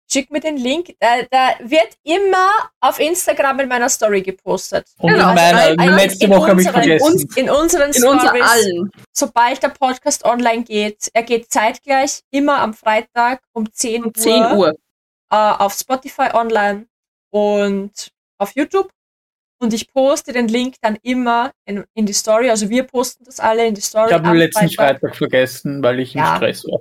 [0.10, 0.96] Schick mir den Link.
[1.02, 4.88] Da, da wird immer auf Instagram in meiner Story gepostet.
[5.00, 7.30] Und Genau, in meiner, also in- letzte in Woche habe ich unseren- vergessen.
[7.36, 8.92] In unseren In unser Stories, allen.
[9.12, 14.14] sobald der Podcast online geht, er geht zeitgleich immer am Freitag um 10 Um Uhr,
[14.14, 14.70] 10 Uhr.
[15.30, 16.88] Äh, auf Spotify online
[17.32, 18.10] und
[18.40, 18.90] auf YouTube.
[19.60, 22.50] Und ich poste den Link dann immer in, in die Story.
[22.52, 24.10] Also wir posten das alle in die Story.
[24.10, 26.34] Ich habe nur letzten Freitag vergessen, weil ich Ja.
[26.34, 26.80] im Stress war.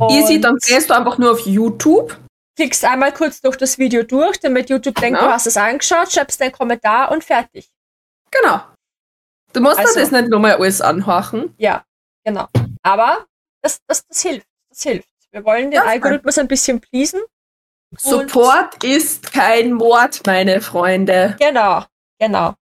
[0.10, 2.18] Easy, dann gehst du einfach nur auf YouTube.
[2.56, 5.28] klickst einmal kurz durch das Video durch, damit YouTube denkt, Genau.
[5.30, 7.70] du hast es angeschaut, schreibst deinen Kommentar und fertig.
[8.30, 8.60] Genau.
[9.52, 11.54] Du musst Also- das nicht nochmal alles anhorchen.
[11.56, 11.84] Ja,
[12.24, 12.48] genau.
[12.82, 13.26] Aber
[13.62, 14.46] das, das, das hilft.
[14.68, 15.08] Das hilft.
[15.30, 15.84] Wir wollen den Ja.
[15.84, 17.20] Algorithmus ein bisschen pleasen.
[17.98, 21.36] Support ist kein Mord, meine Freunde.
[21.40, 21.84] Genau,
[22.18, 22.54] genau.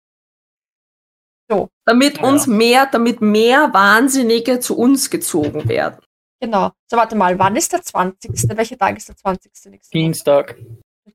[1.89, 2.25] Damit Ja.
[2.25, 5.99] uns mehr, damit mehr Wahnsinnige zu uns gezogen werden.
[6.41, 6.73] Genau.
[6.91, 8.57] So, warte mal, wann ist der 20.?
[8.57, 9.53] Welcher Tag ist der 20.
[9.71, 9.99] nächste Woche?
[10.03, 10.57] Dienstag.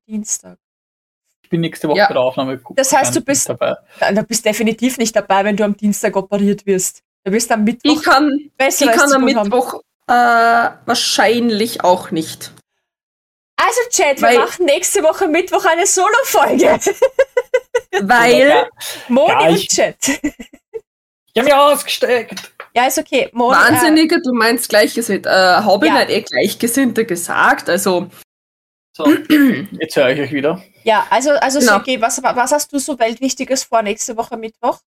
[0.07, 0.57] Dienstag.
[1.43, 2.07] Ich bin nächste Woche Ja.
[2.07, 2.61] bei der Aufnahme.
[2.75, 3.75] Das heißt, du bist- dabei.
[3.99, 7.01] Da, da bist definitiv nicht dabei, wenn du am Dienstag operiert wirst.
[7.25, 9.25] Du wirst am Mittwoch Ich kann, ich kann am.
[9.25, 10.13] Mittwoch äh,
[10.85, 12.53] wahrscheinlich auch nicht.
[13.63, 16.79] Also, Chat, wir Weil- machen nächste Woche Mittwoch eine Solo-Folge.
[18.01, 18.67] Weil Ja,
[19.09, 19.95] Moni Ja, und ich- Chat.
[20.07, 22.51] ich habe mich ausgesteckt.
[22.73, 23.29] Ja, ist okay.
[23.33, 25.29] Moni, Äh, Wahnsinnige, du meinst Gleichgesinnte.
[25.29, 25.99] Äh, habe ich Ja.
[25.99, 27.69] nicht eh Gleichgesinnte gesagt?
[27.69, 28.07] Also,
[28.95, 29.05] So,
[29.79, 30.61] jetzt höre ich euch wieder.
[30.83, 31.73] ja, also, also Genau.
[31.73, 34.79] Sergej, was, was hast du so Weltwichtiges vor nächste Woche Mittwoch?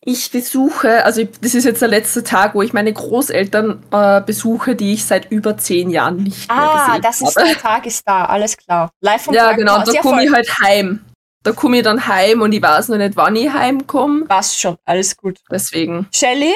[0.00, 4.20] Ich besuche, also ich, das ist jetzt der letzte Tag, wo ich meine Großeltern äh,
[4.22, 7.48] besuche, die ich seit über zehn Jahren nicht mehr Ah, gesehen das ist habe.
[7.48, 8.90] der Tag ist da, alles klar.
[9.00, 9.94] Live vom Ja, genau, Krankenhaus.
[9.94, 11.04] da komme ich halt heim.
[11.44, 14.24] Da komme ich dann heim und ich weiß noch nicht, wann ich heimkomme.
[14.26, 15.38] Passt schon, alles gut.
[15.50, 16.08] Deswegen.
[16.14, 16.54] Shelly,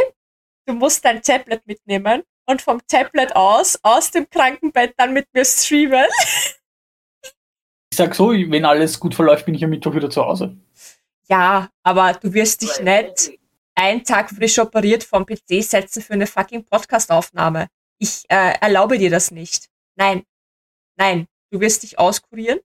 [0.66, 5.44] du musst dein Tablet mitnehmen und vom Tablet aus, aus dem Krankenbett dann mit mir
[5.44, 6.06] streamen.
[7.92, 10.56] Ich sag so, wenn alles gut verläuft, bin ich am Mittwoch wieder zu Hause.
[11.32, 13.38] Ja, aber du wirst dich nicht
[13.74, 17.68] einen Tag frisch operiert vom PC setzen für eine fucking Podcast-Aufnahme.
[17.98, 19.68] Ich äh, erlaube dir das nicht.
[19.96, 20.24] Nein.
[20.98, 21.26] Nein.
[21.50, 22.60] Du wirst dich auskurieren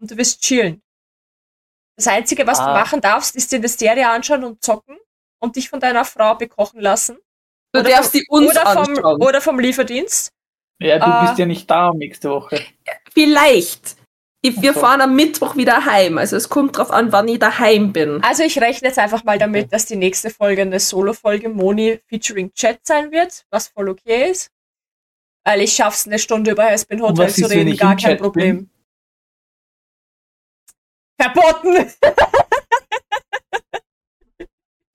[0.00, 0.80] und du wirst chillen.
[1.96, 2.72] Das Einzige, was du Ah.
[2.80, 4.96] machen darfst, ist dir eine Serie anschauen und zocken
[5.42, 7.18] und dich von deiner Frau bekochen lassen.
[7.74, 10.32] Du Oder darfst vom- die uns oder, vom, oder vom Lieferdienst.
[10.80, 11.26] Ja, du Ah.
[11.26, 12.64] bist ja nicht da nächste Woche.
[13.12, 13.96] Vielleicht.
[14.44, 16.18] Ich, wir fahren am Mittwoch wieder heim.
[16.18, 18.20] Also es kommt drauf an, wann ich daheim bin.
[18.24, 22.52] Also ich rechne jetzt einfach mal damit, dass die nächste Folge eine Solo-Folge Moni featuring
[22.52, 24.50] Chat sein wird, was voll okay ist.
[25.44, 28.18] Weil ich schaff's eine Stunde über Hespin Hotel zu ist, reden, ich gar kein Chat
[28.18, 28.68] Problem.
[31.20, 31.92] Verboten!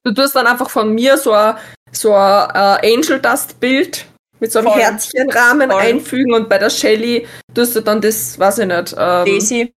[0.03, 1.57] Du tust dann einfach von mir so ein
[1.91, 4.05] so ein, äh, Angel Dust Bild
[4.39, 4.79] mit so einem Voll.
[4.81, 5.81] Herzchenrahmen Voll.
[5.81, 9.73] einfügen und bei der Shelly tust du dann das, weiß ich nicht, ähm, Daisy.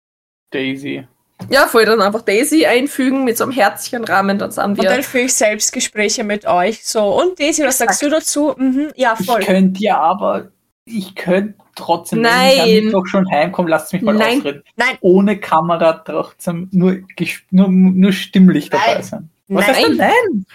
[0.51, 1.07] Daisy.
[1.49, 5.03] ja, voll dann einfach Daisy einfügen mit so einem Herzchenrahmen, dann sind Und dann wir.
[5.03, 6.85] führe ich Selbstgespräche mit euch.
[6.85, 8.55] So, und Daisy, was sagst du dazu?
[8.57, 9.41] Mhm, ja, Ich voll.
[9.41, 10.49] könnte ja aber,
[10.85, 12.53] ich könnte trotzdem, wenn Nein.
[12.53, 14.39] ich am Mittwoch schon heimkomme, lasst mich mal Nein.
[14.39, 14.65] ausreden.
[14.77, 14.99] Nein.
[15.01, 16.97] Ohne Kamera trotzdem nur,
[17.51, 19.03] nur, nur stimmlich dabei Nein.
[19.05, 19.31] sein.
[19.49, 19.89] Was heißt Nein.
[19.89, 20.47] denn nein?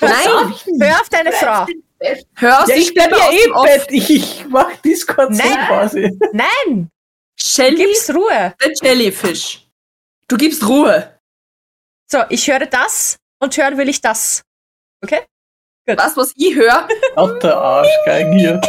[0.00, 0.10] Nein.
[0.12, 1.66] auf, hör auf deine Frau.
[2.00, 3.62] Hör Ja, ich bin ja eh.
[3.64, 3.86] Bett.
[3.90, 5.66] Ich, ich mach Discord so Nein.
[5.66, 6.18] quasi.
[6.32, 6.90] Nein,
[7.36, 8.54] Shelly, gib's Ruhe.
[8.60, 9.66] der Jellyfish.
[10.28, 11.18] Du gibst Ruhe.
[12.10, 14.42] So, ich höre das und hören will ich das.
[15.02, 15.24] Okay?
[15.86, 16.86] Was, was ich höre,
[17.16, 18.60] Out der Arschgeigen hier.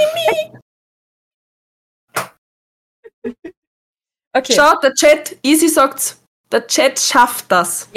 [4.34, 6.22] Okay, schau, der Chat, Easy sagt's,
[6.52, 7.90] der Chat schafft das.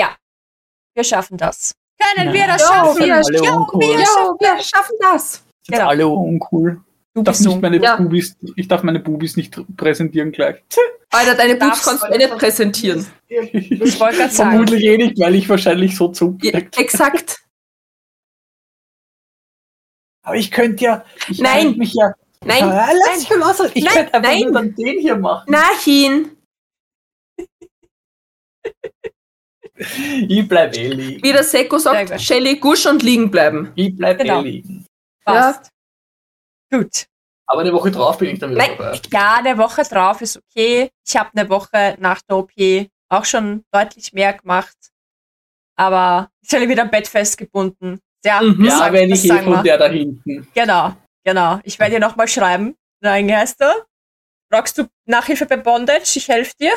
[0.95, 1.73] wir schaffen das.
[2.03, 2.35] Können Nein.
[2.35, 3.05] wir das Ja, schaffen?
[3.05, 3.81] wir- uncool.
[3.81, 4.69] wir Ja, schaffen wir das.
[4.69, 5.33] schaffen das.
[5.33, 5.45] Sind
[5.77, 5.89] Genau.
[5.89, 6.81] alle uncool.
[7.15, 7.97] Du Ich darf, bist nicht meine Ja.
[7.97, 10.63] Bubis, ich darf meine Bubis nicht präsentieren gleich.
[11.11, 13.07] Alter, deine Boobs Darfst- kannst du eh nicht präsentieren.
[13.29, 14.51] Ich wollte gerade sagen.
[14.51, 16.39] Vermutlich eh nicht, weil ich wahrscheinlich so zu.
[16.43, 17.39] Ja, exakt.
[20.25, 21.05] Aber ich könnte ja.
[21.29, 21.77] Ich Nein.
[21.77, 22.15] mich ja.
[22.45, 23.73] Nein, Ja, lass mich mal ausreden.
[23.75, 24.41] Ich Nein, könnte einfach nein.
[24.43, 25.53] nur dann den hier machen.
[25.53, 26.31] nein.
[30.29, 31.23] Ich bleib eh liegen.
[31.23, 32.21] Wie der Seko sagt, gut.
[32.21, 33.73] Shelly, gusch und liegen bleiben.
[33.75, 34.41] Ich bleib Genau.
[34.41, 34.87] eh liegen.
[35.25, 35.71] Passt.
[36.71, 37.07] Gut.
[37.47, 38.77] Aber eine Woche drauf bin ich dann wieder Nein.
[38.79, 39.01] dabei.
[39.13, 40.91] Ja, eine Woche drauf ist okay.
[41.07, 42.53] Ich habe eine Woche nach der OP
[43.11, 44.77] auch schon deutlich mehr gemacht.
[45.77, 48.01] Aber ich werde wieder am Bett festgebunden.
[48.25, 48.65] Ja, Mhm.
[48.65, 50.47] Ja, wenn ich eh von der da hinten.
[50.55, 51.61] Genau, genau.
[51.65, 52.77] Ich werde dir nochmal schreiben.
[53.01, 53.67] Nein, heißt du?
[54.51, 56.13] Brauchst du Nachhilfe bei Bondage?
[56.17, 56.73] Ich helfe dir.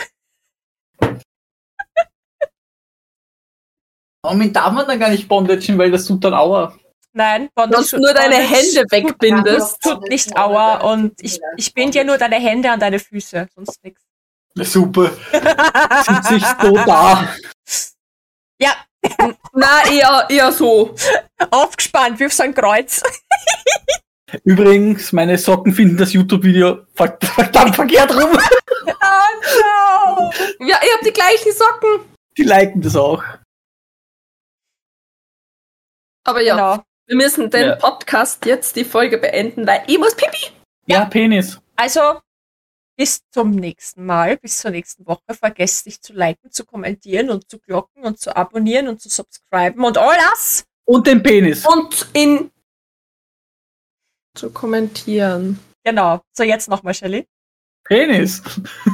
[4.26, 6.76] Warum darf man dann gar nicht bondagen, weil das tut dann Aua.
[7.14, 7.84] Nein, Bondage.
[7.84, 9.82] Sonst nur deine Bondage Hände tut- wegbindest.
[9.82, 13.82] Tut nicht Aua und ich, ich bin dir nur deine Hände an deine Füße, sonst
[13.84, 14.02] nichts.
[14.58, 15.12] Super.
[16.08, 17.28] Sitzt sich so da.
[18.62, 18.74] Ja,
[19.54, 20.96] Na, eher, eher so.
[21.52, 23.02] aufgespannt, wirf so ein Kreuz.
[24.44, 28.38] Übrigens, meine Socken finden das YouTube-Video ver- verdammt verkehrt rum.
[28.88, 30.32] Oh no!
[30.68, 32.06] Ja, ihr habt die gleichen Socken.
[32.38, 33.24] Die liken das auch.
[36.26, 36.84] Aber ja, Genau.
[37.08, 37.76] wir müssen den Ja.
[37.78, 40.52] Podcast jetzt die Folge beenden, weil ich muss pipi.
[40.88, 41.60] Ja, Penis.
[41.76, 42.20] Also,
[42.98, 45.22] bis zum nächsten Mal, bis zur nächsten Woche.
[45.38, 49.84] Vergesst nicht zu liken, zu kommentieren und zu glocken und zu abonnieren und zu subscriben
[49.84, 50.64] und all das.
[50.86, 51.66] Und den Penis.
[51.66, 52.52] Und in
[54.36, 55.60] zu kommentieren.
[55.84, 56.22] Genau.
[56.34, 57.28] So, jetzt nochmal, Shelly.
[57.84, 58.42] Penis.